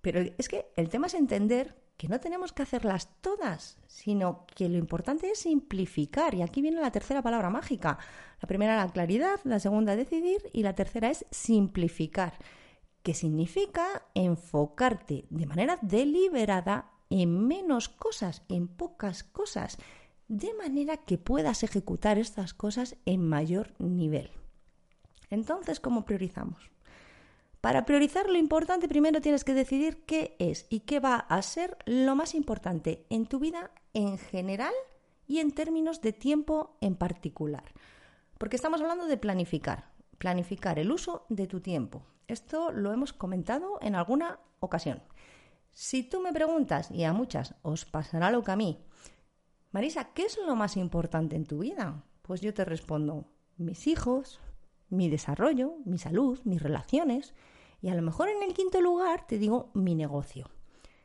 Pero 0.00 0.22
es 0.38 0.48
que 0.48 0.72
el 0.74 0.88
tema 0.88 1.06
es 1.06 1.12
entender 1.12 1.76
que 1.98 2.08
no 2.08 2.18
tenemos 2.18 2.54
que 2.54 2.62
hacerlas 2.62 3.10
todas, 3.20 3.76
sino 3.86 4.46
que 4.46 4.70
lo 4.70 4.78
importante 4.78 5.32
es 5.32 5.40
simplificar. 5.40 6.34
Y 6.34 6.40
aquí 6.40 6.62
viene 6.62 6.80
la 6.80 6.92
tercera 6.92 7.20
palabra 7.20 7.50
mágica. 7.50 7.98
La 8.40 8.48
primera 8.48 8.74
la 8.74 8.90
claridad, 8.90 9.38
la 9.44 9.60
segunda 9.60 9.96
decidir 9.96 10.48
y 10.54 10.62
la 10.62 10.74
tercera 10.74 11.10
es 11.10 11.26
simplificar, 11.30 12.38
que 13.02 13.12
significa 13.12 14.06
enfocarte 14.14 15.26
de 15.28 15.44
manera 15.44 15.78
deliberada 15.82 16.91
en 17.20 17.46
menos 17.46 17.90
cosas, 17.90 18.42
en 18.48 18.68
pocas 18.68 19.22
cosas, 19.22 19.76
de 20.28 20.54
manera 20.54 20.96
que 20.96 21.18
puedas 21.18 21.62
ejecutar 21.62 22.18
estas 22.18 22.54
cosas 22.54 22.96
en 23.04 23.28
mayor 23.28 23.74
nivel. 23.78 24.30
Entonces, 25.28 25.78
¿cómo 25.78 26.06
priorizamos? 26.06 26.70
Para 27.60 27.84
priorizar 27.84 28.28
lo 28.28 28.38
importante, 28.38 28.88
primero 28.88 29.20
tienes 29.20 29.44
que 29.44 29.54
decidir 29.54 30.04
qué 30.04 30.36
es 30.38 30.66
y 30.70 30.80
qué 30.80 31.00
va 31.00 31.16
a 31.16 31.40
ser 31.42 31.76
lo 31.84 32.16
más 32.16 32.34
importante 32.34 33.06
en 33.10 33.26
tu 33.26 33.38
vida 33.38 33.70
en 33.92 34.16
general 34.18 34.74
y 35.26 35.38
en 35.38 35.52
términos 35.52 36.00
de 36.00 36.12
tiempo 36.12 36.76
en 36.80 36.96
particular. 36.96 37.64
Porque 38.38 38.56
estamos 38.56 38.80
hablando 38.80 39.06
de 39.06 39.18
planificar, 39.18 39.92
planificar 40.18 40.78
el 40.78 40.90
uso 40.90 41.26
de 41.28 41.46
tu 41.46 41.60
tiempo. 41.60 42.02
Esto 42.26 42.72
lo 42.72 42.92
hemos 42.92 43.12
comentado 43.12 43.78
en 43.82 43.94
alguna 43.94 44.40
ocasión. 44.60 45.02
Si 45.72 46.02
tú 46.02 46.20
me 46.20 46.32
preguntas, 46.32 46.90
y 46.90 47.04
a 47.04 47.12
muchas 47.12 47.54
os 47.62 47.84
pasará 47.86 48.30
lo 48.30 48.42
que 48.42 48.52
a 48.52 48.56
mí, 48.56 48.84
Marisa, 49.70 50.12
¿qué 50.12 50.24
es 50.24 50.38
lo 50.46 50.54
más 50.54 50.76
importante 50.76 51.34
en 51.34 51.46
tu 51.46 51.60
vida? 51.60 52.04
Pues 52.20 52.42
yo 52.42 52.52
te 52.52 52.66
respondo, 52.66 53.24
mis 53.56 53.86
hijos, 53.86 54.38
mi 54.90 55.08
desarrollo, 55.08 55.76
mi 55.86 55.96
salud, 55.96 56.38
mis 56.44 56.62
relaciones, 56.62 57.32
y 57.80 57.88
a 57.88 57.94
lo 57.94 58.02
mejor 58.02 58.28
en 58.28 58.42
el 58.42 58.52
quinto 58.52 58.82
lugar 58.82 59.26
te 59.26 59.38
digo 59.38 59.70
mi 59.72 59.94
negocio. 59.94 60.50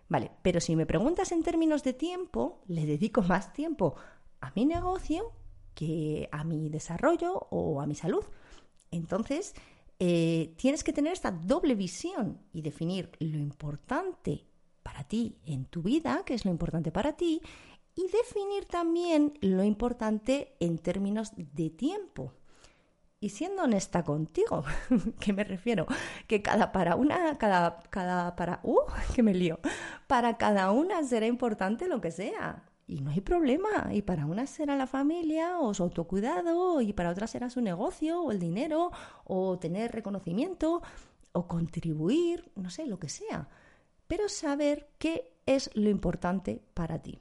Vale, 0.09 0.31
pero 0.41 0.59
si 0.59 0.75
me 0.75 0.85
preguntas 0.85 1.31
en 1.31 1.43
términos 1.43 1.83
de 1.83 1.93
tiempo, 1.93 2.61
le 2.67 2.85
dedico 2.85 3.21
más 3.23 3.53
tiempo 3.53 3.95
a 4.41 4.51
mi 4.53 4.65
negocio 4.65 5.31
que 5.73 6.27
a 6.31 6.43
mi 6.43 6.69
desarrollo 6.69 7.47
o 7.51 7.79
a 7.79 7.87
mi 7.87 7.95
salud. 7.95 8.25
Entonces, 8.91 9.53
eh, 9.99 10.53
tienes 10.57 10.83
que 10.83 10.93
tener 10.93 11.13
esta 11.13 11.31
doble 11.31 11.75
visión 11.75 12.41
y 12.51 12.61
definir 12.61 13.11
lo 13.19 13.37
importante 13.37 14.45
para 14.97 15.07
ti 15.07 15.37
en 15.45 15.65
tu 15.65 15.83
vida, 15.83 16.23
que 16.25 16.33
es 16.33 16.43
lo 16.43 16.49
importante 16.49 16.91
para 16.91 17.13
ti, 17.13 17.39
y 17.93 18.07
definir 18.07 18.65
también 18.65 19.37
lo 19.41 19.63
importante 19.63 20.55
en 20.59 20.79
términos 20.79 21.33
de 21.35 21.69
tiempo. 21.69 22.33
Y 23.19 23.29
siendo 23.29 23.63
honesta 23.63 24.03
contigo, 24.03 24.63
¿qué 25.19 25.33
me 25.33 25.43
refiero? 25.43 25.85
Que 26.25 26.41
cada 26.41 26.71
para 26.71 26.95
una, 26.95 27.37
cada, 27.37 27.79
cada 27.91 28.35
para, 28.35 28.59
uh, 28.63 28.79
que 29.15 29.21
me 29.21 29.35
lío, 29.35 29.59
para 30.07 30.37
cada 30.37 30.71
una 30.71 31.03
será 31.03 31.27
importante 31.27 31.87
lo 31.87 32.01
que 32.01 32.09
sea. 32.09 32.63
Y 32.87 33.01
no 33.01 33.11
hay 33.11 33.21
problema. 33.21 33.89
Y 33.91 34.01
para 34.01 34.25
una 34.25 34.47
será 34.47 34.75
la 34.75 34.87
familia 34.87 35.59
o 35.59 35.75
su 35.75 35.83
autocuidado, 35.83 36.81
y 36.81 36.91
para 36.93 37.11
otra 37.11 37.27
será 37.27 37.51
su 37.51 37.61
negocio 37.61 38.23
o 38.23 38.31
el 38.31 38.39
dinero, 38.39 38.91
o 39.25 39.59
tener 39.59 39.91
reconocimiento, 39.91 40.81
o 41.33 41.47
contribuir, 41.47 42.51
no 42.55 42.71
sé, 42.71 42.87
lo 42.87 42.97
que 42.97 43.09
sea 43.09 43.47
pero 44.07 44.29
saber 44.29 44.89
qué 44.97 45.33
es 45.45 45.69
lo 45.73 45.89
importante 45.89 46.61
para 46.73 47.01
ti. 47.01 47.19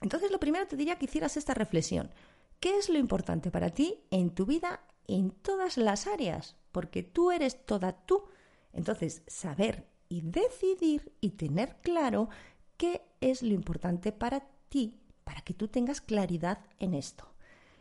Entonces, 0.00 0.30
lo 0.30 0.40
primero 0.40 0.66
te 0.66 0.76
diría 0.76 0.96
que 0.96 1.04
hicieras 1.04 1.36
esta 1.36 1.54
reflexión. 1.54 2.10
¿Qué 2.58 2.76
es 2.76 2.88
lo 2.88 2.98
importante 2.98 3.50
para 3.50 3.70
ti 3.70 4.00
en 4.10 4.30
tu 4.30 4.46
vida 4.46 4.80
en 5.06 5.30
todas 5.30 5.76
las 5.76 6.06
áreas? 6.06 6.56
Porque 6.72 7.02
tú 7.02 7.30
eres 7.30 7.64
toda 7.66 7.92
tú. 7.92 8.24
Entonces, 8.72 9.22
saber 9.26 9.86
y 10.08 10.22
decidir 10.22 11.12
y 11.20 11.30
tener 11.30 11.76
claro 11.82 12.28
qué 12.76 13.02
es 13.20 13.42
lo 13.42 13.54
importante 13.54 14.12
para 14.12 14.46
ti, 14.68 15.00
para 15.24 15.42
que 15.42 15.54
tú 15.54 15.68
tengas 15.68 16.00
claridad 16.00 16.64
en 16.78 16.94
esto. 16.94 17.26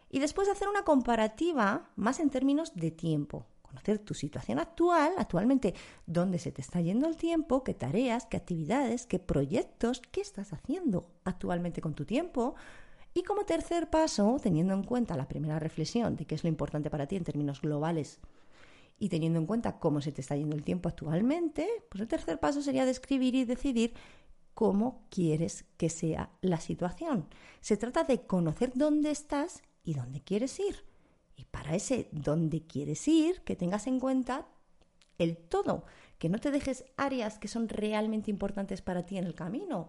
Y 0.09 0.19
después 0.19 0.49
hacer 0.49 0.67
una 0.67 0.83
comparativa 0.83 1.89
más 1.95 2.19
en 2.19 2.29
términos 2.29 2.73
de 2.75 2.91
tiempo 2.91 3.45
conocer 3.69 3.99
tu 3.99 4.13
situación 4.13 4.59
actual, 4.59 5.13
actualmente, 5.17 5.73
dónde 6.05 6.39
se 6.39 6.51
te 6.51 6.61
está 6.61 6.81
yendo 6.81 7.07
el 7.07 7.15
tiempo, 7.15 7.63
qué 7.63 7.73
tareas, 7.73 8.25
qué 8.25 8.37
actividades, 8.37 9.05
qué 9.05 9.19
proyectos, 9.19 10.01
qué 10.11 10.21
estás 10.21 10.51
haciendo 10.53 11.11
actualmente 11.23 11.81
con 11.81 11.93
tu 11.93 12.05
tiempo. 12.05 12.55
Y 13.13 13.23
como 13.23 13.45
tercer 13.45 13.89
paso, 13.89 14.37
teniendo 14.41 14.73
en 14.73 14.83
cuenta 14.83 15.15
la 15.15 15.27
primera 15.27 15.59
reflexión 15.59 16.15
de 16.15 16.25
qué 16.25 16.35
es 16.35 16.43
lo 16.43 16.49
importante 16.49 16.89
para 16.89 17.07
ti 17.07 17.15
en 17.15 17.23
términos 17.23 17.61
globales 17.61 18.19
y 18.97 19.09
teniendo 19.09 19.39
en 19.39 19.45
cuenta 19.45 19.79
cómo 19.79 20.01
se 20.01 20.11
te 20.11 20.21
está 20.21 20.35
yendo 20.35 20.55
el 20.55 20.63
tiempo 20.63 20.89
actualmente, 20.89 21.67
pues 21.89 22.01
el 22.01 22.07
tercer 22.07 22.39
paso 22.39 22.61
sería 22.61 22.85
describir 22.85 23.33
y 23.35 23.45
decidir 23.45 23.93
cómo 24.53 25.05
quieres 25.09 25.65
que 25.77 25.89
sea 25.89 26.31
la 26.41 26.59
situación. 26.59 27.27
Se 27.61 27.77
trata 27.77 28.03
de 28.03 28.25
conocer 28.25 28.73
dónde 28.75 29.11
estás 29.11 29.61
y 29.83 29.93
dónde 29.93 30.21
quieres 30.21 30.59
ir. 30.59 30.88
Y 31.39 31.45
para 31.45 31.73
ese 31.73 32.09
dónde 32.11 32.67
quieres 32.67 33.07
ir, 33.07 33.41
que 33.43 33.55
tengas 33.55 33.87
en 33.87 34.01
cuenta 34.01 34.45
el 35.17 35.37
todo, 35.37 35.85
que 36.17 36.27
no 36.27 36.37
te 36.37 36.51
dejes 36.51 36.83
áreas 36.97 37.39
que 37.39 37.47
son 37.47 37.69
realmente 37.69 38.29
importantes 38.29 38.81
para 38.81 39.05
ti 39.05 39.17
en 39.17 39.23
el 39.23 39.35
camino, 39.35 39.87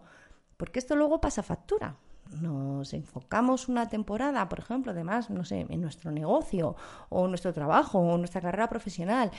porque 0.55 0.79
esto 0.79 0.95
luego 0.95 1.19
pasa 1.19 1.43
factura. 1.43 1.97
Nos 2.39 2.93
enfocamos 2.93 3.67
una 3.67 3.89
temporada, 3.89 4.47
por 4.47 4.59
ejemplo, 4.59 4.93
además, 4.93 5.29
no 5.29 5.43
sé, 5.43 5.65
en 5.67 5.81
nuestro 5.81 6.11
negocio 6.11 6.77
o 7.09 7.27
nuestro 7.27 7.51
trabajo 7.51 7.99
o 7.99 8.17
nuestra 8.17 8.39
carrera 8.39 8.69
profesional 8.69 9.31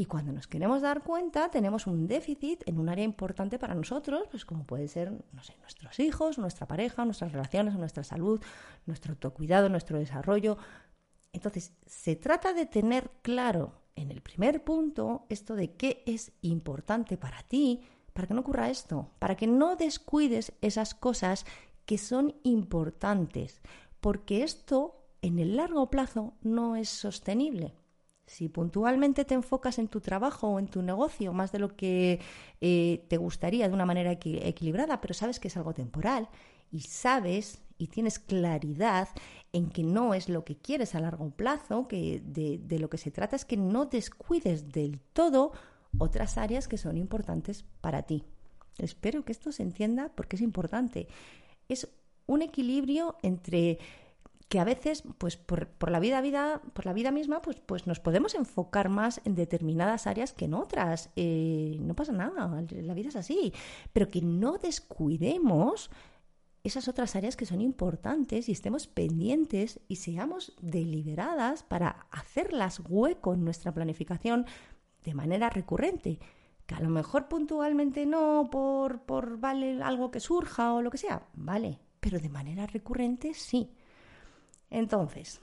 y 0.00 0.06
cuando 0.06 0.32
nos 0.32 0.46
queremos 0.46 0.80
dar 0.80 1.02
cuenta, 1.02 1.50
tenemos 1.50 1.86
un 1.86 2.06
déficit 2.06 2.62
en 2.66 2.78
un 2.78 2.88
área 2.88 3.04
importante 3.04 3.58
para 3.58 3.74
nosotros, 3.74 4.28
pues 4.30 4.46
como 4.46 4.64
puede 4.64 4.88
ser, 4.88 5.12
no 5.32 5.42
sé, 5.42 5.54
nuestros 5.60 6.00
hijos, 6.00 6.38
nuestra 6.38 6.66
pareja, 6.66 7.04
nuestras 7.04 7.32
relaciones, 7.32 7.74
nuestra 7.74 8.02
salud, 8.02 8.40
nuestro 8.86 9.12
autocuidado, 9.12 9.68
nuestro 9.68 9.98
desarrollo. 9.98 10.56
Entonces, 11.32 11.72
se 11.86 12.16
trata 12.16 12.52
de 12.52 12.66
tener 12.66 13.10
claro 13.22 13.80
en 13.96 14.10
el 14.10 14.20
primer 14.20 14.64
punto 14.64 15.26
esto 15.28 15.54
de 15.54 15.74
qué 15.76 16.02
es 16.06 16.32
importante 16.42 17.16
para 17.16 17.42
ti, 17.42 17.80
para 18.12 18.26
que 18.26 18.34
no 18.34 18.40
ocurra 18.40 18.70
esto, 18.70 19.10
para 19.18 19.36
que 19.36 19.46
no 19.46 19.76
descuides 19.76 20.52
esas 20.60 20.94
cosas 20.94 21.46
que 21.86 21.98
son 21.98 22.34
importantes, 22.42 23.60
porque 24.00 24.42
esto 24.42 25.00
en 25.22 25.38
el 25.38 25.56
largo 25.56 25.90
plazo 25.90 26.34
no 26.42 26.76
es 26.76 26.88
sostenible. 26.88 27.74
Si 28.26 28.48
puntualmente 28.48 29.24
te 29.24 29.34
enfocas 29.34 29.78
en 29.78 29.88
tu 29.88 30.00
trabajo 30.00 30.48
o 30.48 30.58
en 30.58 30.68
tu 30.68 30.82
negocio 30.82 31.32
más 31.32 31.50
de 31.50 31.58
lo 31.58 31.74
que 31.76 32.20
eh, 32.60 33.04
te 33.08 33.16
gustaría 33.16 33.68
de 33.68 33.74
una 33.74 33.86
manera 33.86 34.12
equilibrada, 34.12 35.00
pero 35.00 35.14
sabes 35.14 35.40
que 35.40 35.48
es 35.48 35.56
algo 35.56 35.74
temporal 35.74 36.28
y 36.70 36.82
sabes 36.82 37.60
y 37.76 37.88
tienes 37.88 38.18
claridad 38.18 39.08
en 39.52 39.68
que 39.68 39.82
no 39.82 40.14
es 40.14 40.28
lo 40.28 40.44
que 40.44 40.56
quieres 40.56 40.94
a 40.94 41.00
largo 41.00 41.30
plazo, 41.30 41.88
que 41.88 42.22
de, 42.24 42.58
de 42.58 42.78
lo 42.78 42.88
que 42.88 42.98
se 42.98 43.10
trata 43.10 43.36
es 43.36 43.44
que 43.44 43.56
no 43.56 43.86
descuides 43.86 44.70
del 44.70 45.00
todo 45.12 45.52
otras 45.98 46.38
áreas 46.38 46.68
que 46.68 46.78
son 46.78 46.96
importantes 46.96 47.64
para 47.80 48.02
ti. 48.02 48.24
Espero 48.78 49.24
que 49.24 49.32
esto 49.32 49.52
se 49.52 49.62
entienda 49.62 50.10
porque 50.14 50.36
es 50.36 50.42
importante. 50.42 51.08
Es 51.68 51.88
un 52.26 52.42
equilibrio 52.42 53.16
entre 53.22 53.78
que 54.50 54.58
a 54.58 54.64
veces, 54.64 55.04
pues 55.18 55.36
por, 55.36 55.68
la 55.90 56.00
vida, 56.00 56.20
vida, 56.20 56.60
por 56.72 56.84
la 56.84 56.92
vida 56.92 57.12
misma, 57.12 57.40
pues, 57.40 57.60
pues 57.64 57.86
nos 57.86 58.00
podemos 58.00 58.34
enfocar 58.34 58.88
más 58.88 59.20
en 59.24 59.36
determinadas 59.36 60.08
áreas 60.08 60.32
que 60.32 60.46
en 60.46 60.54
otras. 60.54 61.10
Eh, 61.14 61.76
no 61.80 61.94
pasa 61.94 62.10
nada, 62.12 62.50
la 62.68 62.94
vida 62.94 63.10
es 63.10 63.16
así. 63.16 63.52
Pero 63.92 64.08
que 64.08 64.22
no 64.22 64.58
descuidemos 64.58 65.90
esas 66.62 66.88
otras 66.88 67.16
áreas 67.16 67.36
que 67.36 67.46
son 67.46 67.60
importantes 67.60 68.48
y 68.48 68.52
estemos 68.52 68.86
pendientes 68.86 69.80
y 69.88 69.96
seamos 69.96 70.54
deliberadas 70.60 71.62
para 71.62 72.06
hacerlas 72.10 72.82
hueco 72.88 73.32
en 73.34 73.44
nuestra 73.44 73.72
planificación 73.72 74.46
de 75.04 75.14
manera 75.14 75.48
recurrente. 75.48 76.18
Que 76.66 76.74
a 76.74 76.80
lo 76.80 76.90
mejor 76.90 77.28
puntualmente 77.28 78.06
no 78.06 78.48
por, 78.50 79.02
por 79.02 79.38
vale 79.38 79.82
algo 79.82 80.10
que 80.10 80.20
surja 80.20 80.74
o 80.74 80.82
lo 80.82 80.90
que 80.90 80.98
sea, 80.98 81.26
vale, 81.34 81.78
pero 81.98 82.20
de 82.20 82.28
manera 82.28 82.66
recurrente 82.66 83.34
sí. 83.34 83.72
Entonces, 84.68 85.40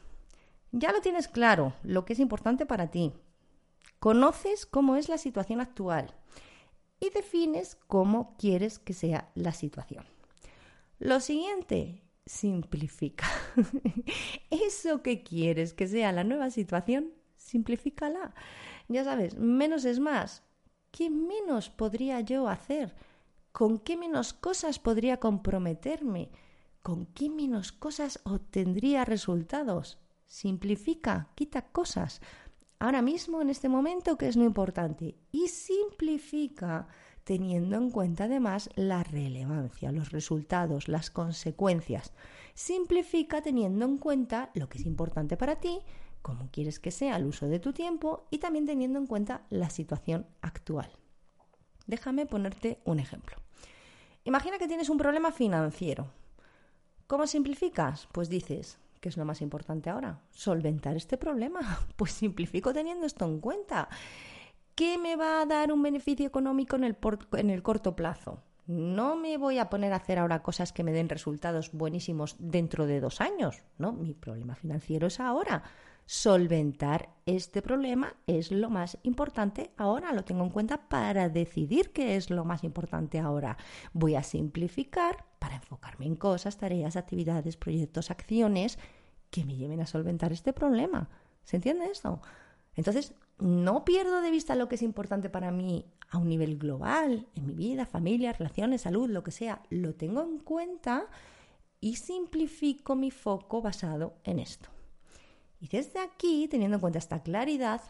ya 0.71 0.91
lo 0.91 1.01
tienes 1.01 1.27
claro, 1.27 1.73
lo 1.83 2.05
que 2.05 2.13
es 2.13 2.19
importante 2.19 2.65
para 2.65 2.91
ti. 2.91 3.11
Conoces 3.99 4.65
cómo 4.65 4.95
es 4.95 5.09
la 5.09 5.17
situación 5.17 5.59
actual 5.59 6.13
y 6.99 7.09
defines 7.09 7.75
cómo 7.87 8.35
quieres 8.37 8.77
que 8.79 8.93
sea 8.93 9.31
la 9.33 9.51
situación. 9.51 10.05
Lo 10.99 11.19
siguiente, 11.19 12.03
simplifica. 12.25 13.27
Eso 14.49 15.01
que 15.01 15.23
quieres 15.23 15.73
que 15.73 15.87
sea 15.87 16.11
la 16.11 16.23
nueva 16.23 16.49
situación, 16.49 17.13
simplifícala. 17.35 18.33
Ya 18.87 19.03
sabes, 19.03 19.37
menos 19.37 19.85
es 19.85 19.99
más. 19.99 20.43
¿Qué 20.91 21.09
menos 21.09 21.69
podría 21.69 22.21
yo 22.21 22.47
hacer? 22.47 22.95
¿Con 23.51 23.79
qué 23.79 23.97
menos 23.97 24.33
cosas 24.33 24.79
podría 24.79 25.17
comprometerme? 25.17 26.31
¿Con 26.81 27.05
qué 27.07 27.29
menos 27.29 27.71
cosas 27.71 28.19
obtendría 28.23 29.05
resultados? 29.05 29.99
Simplifica, 30.25 31.29
quita 31.35 31.61
cosas. 31.61 32.21
Ahora 32.79 33.01
mismo, 33.01 33.41
en 33.41 33.49
este 33.49 33.69
momento, 33.69 34.17
¿qué 34.17 34.27
es 34.27 34.35
lo 34.35 34.45
importante? 34.45 35.17
Y 35.31 35.47
simplifica 35.47 36.87
teniendo 37.27 37.75
en 37.75 37.91
cuenta 37.91 38.23
además 38.23 38.69
la 38.75 39.03
relevancia, 39.03 39.91
los 39.91 40.11
resultados, 40.11 40.87
las 40.87 41.11
consecuencias. 41.11 42.13
Simplifica 42.53 43.41
teniendo 43.41 43.83
en 43.83 43.97
cuenta 43.97 44.49
lo 44.53 44.69
que 44.69 44.77
es 44.77 44.85
importante 44.85 45.35
para 45.35 45.57
ti, 45.57 45.81
cómo 46.21 46.47
quieres 46.51 46.79
que 46.79 46.89
sea 46.91 47.17
el 47.17 47.25
uso 47.25 47.49
de 47.49 47.59
tu 47.59 47.73
tiempo 47.73 48.27
y 48.31 48.37
también 48.37 48.65
teniendo 48.65 48.97
en 48.97 49.07
cuenta 49.07 49.41
la 49.49 49.69
situación 49.69 50.25
actual. 50.41 50.89
Déjame 51.85 52.25
ponerte 52.25 52.79
un 52.85 52.99
ejemplo. 52.99 53.35
Imagina 54.23 54.57
que 54.57 54.67
tienes 54.69 54.87
un 54.89 54.97
problema 54.97 55.33
financiero 55.33 56.07
¿Cómo 57.07 57.25
simplificas? 57.25 58.05
Pues 58.11 58.27
dices, 58.27 58.79
¿qué 58.99 59.07
es 59.07 59.15
lo 59.15 59.23
más 59.23 59.41
importante 59.41 59.89
ahora? 59.89 60.19
Solventar 60.31 60.97
este 60.97 61.17
problema. 61.17 61.79
Pues 61.95 62.11
simplifico 62.11 62.73
teniendo 62.73 63.05
esto 63.05 63.23
en 63.23 63.39
cuenta. 63.39 63.87
¿Qué 64.77 64.99
me 64.99 65.15
va 65.15 65.41
a 65.41 65.47
dar 65.47 65.73
un 65.73 65.81
beneficio 65.81 66.27
económico 66.27 66.75
en 66.75 66.83
el, 66.83 66.95
en 67.33 67.49
el 67.49 67.63
corto 67.63 67.95
plazo? 67.95 68.43
No 68.67 69.15
me 69.15 69.39
voy 69.39 69.57
a 69.57 69.71
poner 69.71 69.91
a 69.91 69.95
hacer 69.95 70.19
ahora 70.19 70.43
cosas 70.43 70.71
que 70.71 70.83
me 70.83 70.91
den 70.91 71.09
resultados 71.09 71.71
buenísimos 71.71 72.35
dentro 72.37 72.85
de 72.85 72.99
dos 72.99 73.19
años. 73.19 73.63
No, 73.79 73.91
mi 73.91 74.13
problema 74.13 74.53
financiero 74.53 75.07
es 75.07 75.19
ahora 75.19 75.63
solventar 76.05 77.09
este 77.25 77.63
problema 77.63 78.13
es 78.27 78.51
lo 78.51 78.69
más 78.69 78.99
importante 79.01 79.71
ahora, 79.77 80.13
lo 80.13 80.23
tengo 80.23 80.43
en 80.43 80.51
cuenta 80.51 80.87
para 80.87 81.27
decidir 81.27 81.91
qué 81.91 82.15
es 82.15 82.29
lo 82.29 82.45
más 82.45 82.63
importante 82.63 83.17
ahora. 83.17 83.57
Voy 83.93 84.13
a 84.13 84.21
simplificar 84.21 85.25
para 85.39 85.55
enfocarme 85.55 86.05
en 86.05 86.15
cosas, 86.15 86.57
tareas, 86.57 86.97
actividades, 86.97 87.57
proyectos, 87.57 88.11
acciones 88.11 88.77
que 89.31 89.43
me 89.43 89.55
lleven 89.57 89.81
a 89.81 89.87
solventar 89.87 90.31
este 90.31 90.53
problema. 90.53 91.09
¿Se 91.43 91.55
entiende 91.55 91.87
esto? 91.91 92.21
Entonces, 92.75 93.15
no 93.39 93.85
pierdo 93.85 94.21
de 94.21 94.31
vista 94.31 94.55
lo 94.55 94.67
que 94.67 94.75
es 94.75 94.81
importante 94.81 95.29
para 95.29 95.51
mí 95.51 95.85
a 96.09 96.17
un 96.17 96.29
nivel 96.29 96.57
global, 96.57 97.27
en 97.35 97.45
mi 97.45 97.53
vida, 97.53 97.85
familia, 97.85 98.33
relaciones, 98.33 98.81
salud, 98.81 99.09
lo 99.09 99.23
que 99.23 99.31
sea. 99.31 99.61
Lo 99.69 99.93
tengo 99.93 100.23
en 100.23 100.39
cuenta 100.39 101.07
y 101.79 101.97
simplifico 101.97 102.95
mi 102.95 103.11
foco 103.11 103.61
basado 103.61 104.15
en 104.23 104.39
esto. 104.39 104.69
Y 105.59 105.67
desde 105.67 105.99
aquí, 105.99 106.47
teniendo 106.47 106.75
en 106.77 106.81
cuenta 106.81 106.99
esta 106.99 107.23
claridad, 107.23 107.81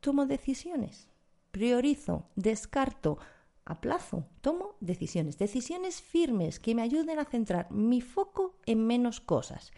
tomo 0.00 0.26
decisiones, 0.26 1.08
priorizo, 1.50 2.26
descarto, 2.36 3.18
aplazo, 3.64 4.26
tomo 4.40 4.76
decisiones, 4.80 5.38
decisiones 5.38 6.00
firmes 6.00 6.58
que 6.58 6.74
me 6.74 6.82
ayuden 6.82 7.18
a 7.18 7.24
centrar 7.24 7.70
mi 7.70 8.00
foco 8.00 8.56
en 8.66 8.86
menos 8.86 9.20
cosas. 9.20 9.72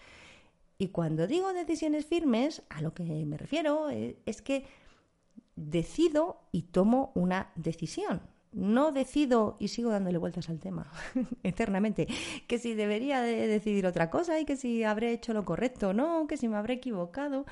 Y 0.82 0.88
cuando 0.88 1.28
digo 1.28 1.52
decisiones 1.52 2.06
firmes, 2.06 2.64
a 2.68 2.82
lo 2.82 2.92
que 2.92 3.04
me 3.04 3.36
refiero 3.36 3.88
eh, 3.88 4.16
es 4.26 4.42
que 4.42 4.66
decido 5.54 6.48
y 6.50 6.62
tomo 6.62 7.12
una 7.14 7.52
decisión 7.54 8.20
no 8.50 8.90
decido 8.90 9.56
y 9.60 9.68
sigo 9.68 9.90
dándole 9.90 10.18
vueltas 10.18 10.48
al 10.50 10.58
tema 10.58 10.90
eternamente, 11.44 12.08
que 12.48 12.58
si 12.58 12.74
debería 12.74 13.22
de 13.22 13.46
decidir 13.46 13.86
otra 13.86 14.10
cosa 14.10 14.40
y 14.40 14.44
que 14.44 14.56
si 14.56 14.82
habré 14.82 15.12
hecho 15.12 15.32
lo 15.32 15.44
correcto 15.44 15.90
o 15.90 15.92
no, 15.92 16.26
que 16.26 16.36
si 16.36 16.48
me 16.48 16.56
habré 16.56 16.74
equivocado. 16.74 17.46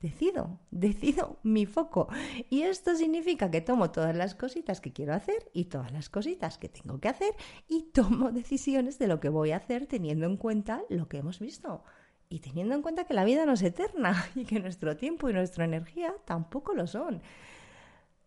Decido, 0.00 0.60
decido 0.70 1.40
mi 1.42 1.66
foco. 1.66 2.08
Y 2.50 2.62
esto 2.62 2.94
significa 2.94 3.50
que 3.50 3.62
tomo 3.62 3.90
todas 3.90 4.16
las 4.16 4.36
cositas 4.36 4.80
que 4.80 4.92
quiero 4.92 5.12
hacer 5.12 5.50
y 5.52 5.64
todas 5.64 5.92
las 5.92 6.08
cositas 6.08 6.56
que 6.56 6.68
tengo 6.68 7.00
que 7.00 7.08
hacer 7.08 7.34
y 7.68 7.90
tomo 7.92 8.30
decisiones 8.32 8.98
de 8.98 9.08
lo 9.08 9.18
que 9.18 9.28
voy 9.28 9.50
a 9.50 9.56
hacer 9.56 9.86
teniendo 9.86 10.26
en 10.26 10.36
cuenta 10.36 10.84
lo 10.88 11.08
que 11.08 11.18
hemos 11.18 11.40
visto. 11.40 11.84
Y 12.28 12.40
teniendo 12.40 12.74
en 12.74 12.82
cuenta 12.82 13.04
que 13.04 13.14
la 13.14 13.24
vida 13.24 13.46
no 13.46 13.52
es 13.52 13.62
eterna 13.62 14.26
y 14.34 14.44
que 14.44 14.60
nuestro 14.60 14.96
tiempo 14.96 15.28
y 15.28 15.32
nuestra 15.32 15.64
energía 15.64 16.14
tampoco 16.24 16.74
lo 16.74 16.86
son. 16.86 17.22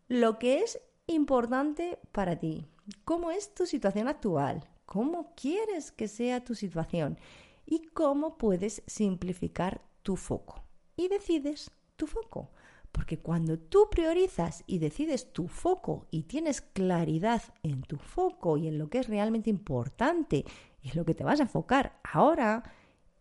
Lo 0.07 0.39
que 0.39 0.59
es 0.59 0.79
importante 1.07 1.99
para 2.11 2.37
ti. 2.37 2.65
¿Cómo 3.03 3.31
es 3.31 3.53
tu 3.53 3.65
situación 3.65 4.07
actual? 4.07 4.67
¿Cómo 4.85 5.33
quieres 5.35 5.91
que 5.91 6.07
sea 6.07 6.43
tu 6.43 6.55
situación? 6.55 7.17
¿Y 7.65 7.87
cómo 7.87 8.37
puedes 8.37 8.83
simplificar 8.87 9.81
tu 10.03 10.15
foco? 10.15 10.63
Y 10.95 11.09
decides 11.09 11.71
tu 11.97 12.07
foco. 12.07 12.51
Porque 12.91 13.19
cuando 13.19 13.59
tú 13.59 13.89
priorizas 13.91 14.63
y 14.65 14.79
decides 14.79 15.33
tu 15.33 15.47
foco 15.47 16.07
y 16.09 16.23
tienes 16.23 16.61
claridad 16.61 17.43
en 17.63 17.81
tu 17.81 17.97
foco 17.97 18.57
y 18.57 18.67
en 18.67 18.77
lo 18.77 18.89
que 18.89 18.99
es 18.99 19.07
realmente 19.07 19.49
importante 19.49 20.45
y 20.81 20.89
en 20.89 20.95
lo 20.95 21.05
que 21.05 21.13
te 21.13 21.23
vas 21.23 21.39
a 21.39 21.43
enfocar 21.43 21.99
ahora, 22.03 22.63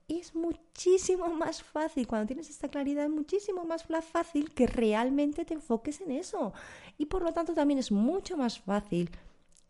es 0.09 0.35
muchísimo 0.35 1.29
más 1.29 1.63
fácil, 1.63 2.07
cuando 2.07 2.27
tienes 2.27 2.49
esta 2.49 2.69
claridad, 2.69 3.09
muchísimo 3.09 3.65
más 3.65 3.85
fácil 3.85 4.55
que 4.55 4.67
realmente 4.67 5.45
te 5.45 5.55
enfoques 5.55 6.01
en 6.01 6.13
eso. 6.13 6.53
Y 6.97 7.07
por 7.07 7.23
lo 7.23 7.33
tanto 7.33 7.55
también 7.55 7.79
es 7.79 7.91
mucho 7.91 8.37
más 8.37 8.61
fácil 8.61 9.11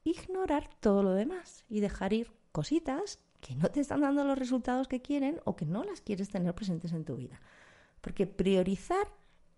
ignorar 0.05 0.69
todo 0.81 1.03
lo 1.03 1.15
demás 1.15 1.65
y 1.69 1.81
dejar 1.81 2.13
ir 2.13 2.31
cositas 2.53 3.19
que 3.41 3.55
no 3.55 3.71
te 3.71 3.81
están 3.81 4.01
dando 4.01 4.25
los 4.25 4.39
resultados 4.39 4.89
que 4.89 5.03
quieren 5.03 5.41
o 5.45 5.57
que 5.57 5.67
no 5.67 5.85
las 5.85 6.01
quieres 6.01 6.29
tener 6.29 6.55
presentes 6.55 6.93
en 6.93 7.05
tu 7.05 7.17
vida. 7.17 7.41
Porque 8.01 8.27
priorizar 8.27 9.09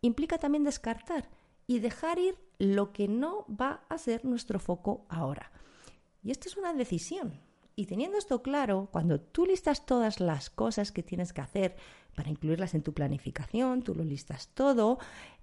implica 0.01 0.39
también 0.39 0.65
descartar 0.65 1.29
y 1.67 1.81
dejar 1.81 2.19
ir 2.19 2.39
lo 2.59 2.93
que 2.93 3.09
no 3.09 3.47
va 3.49 3.85
a 3.89 3.99
ser 3.99 4.25
nuestro 4.25 4.59
foco 4.59 5.07
ahora. 5.09 5.51
Y 6.23 6.31
esto 6.31 6.49
es 6.49 6.57
una 6.57 6.73
decisión. 6.73 7.41
Y 7.79 7.87
teniendo 7.87 8.19
esto 8.19 8.43
claro, 8.43 8.89
cuando 8.91 9.21
tú 9.21 9.47
listas 9.47 9.87
todas 9.87 10.19
las 10.19 10.51
cosas 10.51 10.91
que 10.91 11.05
tienes 11.05 11.33
que 11.33 11.43
hacer 11.43 11.77
para 12.17 12.29
incluirlas 12.29 12.75
en 12.75 12.83
tu 12.83 12.93
planificación, 12.93 13.83
tú 13.83 13.95
lo 13.95 14.03
listas 14.03 14.49
todo, 14.49 14.99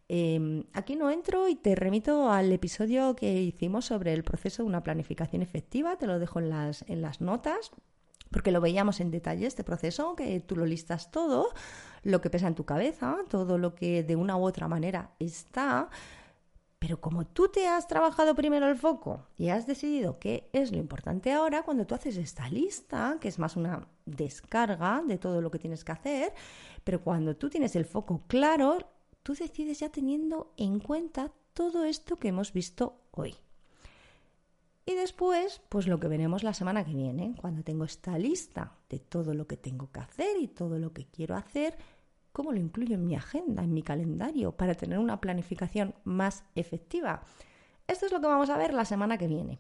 em, 0.10 0.66
aquí 0.74 0.98
no 0.98 1.10
entro 1.10 1.48
y 1.48 1.56
te 1.56 1.76
remito 1.76 2.30
al 2.30 2.52
episodio 2.52 3.16
que 3.16 3.42
hicimos 3.42 3.86
sobre 3.86 4.12
el 4.12 4.26
proceso 4.26 4.64
de 4.64 4.68
una 4.68 4.84
planificación 4.84 5.44
efectiva, 5.44 5.96
te 5.96 6.08
lo 6.08 6.20
dejo 6.20 6.40
en 6.40 6.50
las, 6.50 6.84
en 6.90 7.02
las 7.02 7.22
notas, 7.22 7.72
porque 8.32 8.52
lo 8.52 8.60
veíamos 8.60 9.00
en 9.00 9.12
detalle 9.12 9.48
este 9.48 9.64
proceso, 9.64 10.18
que 10.18 10.42
tú 10.42 10.58
lo 10.58 10.66
listas 10.66 11.12
todo, 11.12 11.54
lo 12.04 12.20
que 12.20 12.30
pesa 12.30 12.50
en 12.50 12.56
tu 12.56 12.66
cabeza, 12.66 13.16
todo 13.30 13.58
lo 13.58 13.76
que 13.76 14.04
de 14.04 14.18
una 14.18 14.36
u 14.36 14.44
otra 14.44 14.68
manera 14.68 15.12
está, 15.20 15.90
pero 16.86 17.02
como 17.02 17.26
tú 17.26 17.48
te 17.48 17.68
has 17.68 17.88
trabajado 17.88 18.36
primero 18.36 18.68
el 18.68 18.78
foco 18.78 19.26
y 19.40 19.50
has 19.50 19.66
decidido 19.66 20.20
qué 20.20 20.52
es 20.54 20.72
lo 20.72 20.78
importante 20.78 21.32
ahora, 21.32 21.64
cuando 21.64 21.88
tú 21.88 21.96
haces 21.96 22.16
esta 22.16 22.48
lista, 22.48 23.18
que 23.20 23.28
es 23.28 23.40
más 23.40 23.56
una 23.56 23.88
descarga 24.06 25.02
de 25.04 25.18
todo 25.18 25.42
lo 25.42 25.50
que 25.50 25.58
tienes 25.58 25.84
que 25.84 25.94
hacer, 25.94 26.34
pero 26.84 27.02
cuando 27.02 27.36
tú 27.36 27.50
tienes 27.50 27.76
el 27.76 27.86
foco 27.86 28.22
claro, 28.28 28.78
tú 29.24 29.34
decides 29.34 29.80
ya 29.80 29.90
teniendo 29.90 30.54
en 30.58 30.80
cuenta 30.80 31.32
todo 31.56 31.86
esto 31.86 32.18
que 32.18 32.28
hemos 32.28 32.54
visto 32.54 33.02
hoy. 33.10 33.34
Y 34.86 34.94
después, 34.94 35.64
pues 35.70 35.88
lo 35.88 36.00
que 36.00 36.08
veremos 36.08 36.44
la 36.44 36.54
semana 36.54 36.86
que 36.86 36.94
viene, 36.94 37.34
cuando 37.42 37.64
tengo 37.64 37.86
esta 37.86 38.20
lista 38.20 38.78
de 38.90 39.00
todo 39.00 39.34
lo 39.34 39.48
que 39.48 39.58
tengo 39.58 39.92
que 39.92 40.02
hacer 40.02 40.38
y 40.40 40.48
todo 40.48 40.78
lo 40.78 40.94
que 40.94 41.08
quiero 41.08 41.36
hacer, 41.36 41.76
cómo 42.36 42.52
lo 42.52 42.60
incluyo 42.60 42.96
en 42.96 43.08
mi 43.08 43.16
agenda, 43.16 43.64
en 43.64 43.74
mi 43.74 43.82
calendario, 43.82 44.52
para 44.52 44.76
tener 44.76 45.00
una 45.00 45.22
planificación 45.22 45.96
más 46.04 46.44
efectiva. 46.54 47.24
Esto 47.88 48.06
es 48.06 48.12
lo 48.12 48.20
que 48.20 48.28
vamos 48.28 48.50
a 48.50 48.58
ver 48.58 48.74
la 48.74 48.84
semana 48.84 49.18
que 49.18 49.30
viene. 49.30 49.60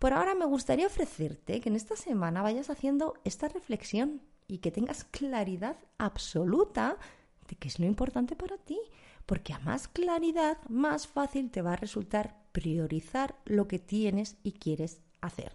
Por 0.00 0.12
ahora 0.12 0.34
me 0.34 0.44
gustaría 0.44 0.88
ofrecerte 0.88 1.60
que 1.60 1.68
en 1.68 1.76
esta 1.76 1.94
semana 1.94 2.42
vayas 2.42 2.70
haciendo 2.70 3.14
esta 3.22 3.46
reflexión 3.46 4.20
y 4.48 4.58
que 4.58 4.72
tengas 4.72 5.04
claridad 5.04 5.76
absoluta 5.96 6.96
de 7.48 7.54
qué 7.54 7.68
es 7.68 7.78
lo 7.78 7.86
importante 7.86 8.34
para 8.34 8.58
ti, 8.58 8.80
porque 9.24 9.52
a 9.52 9.60
más 9.60 9.86
claridad, 9.86 10.58
más 10.68 11.06
fácil 11.06 11.52
te 11.52 11.62
va 11.62 11.74
a 11.74 11.76
resultar 11.76 12.36
priorizar 12.50 13.36
lo 13.44 13.68
que 13.68 13.78
tienes 13.78 14.38
y 14.42 14.52
quieres 14.54 15.02
hacer. 15.20 15.52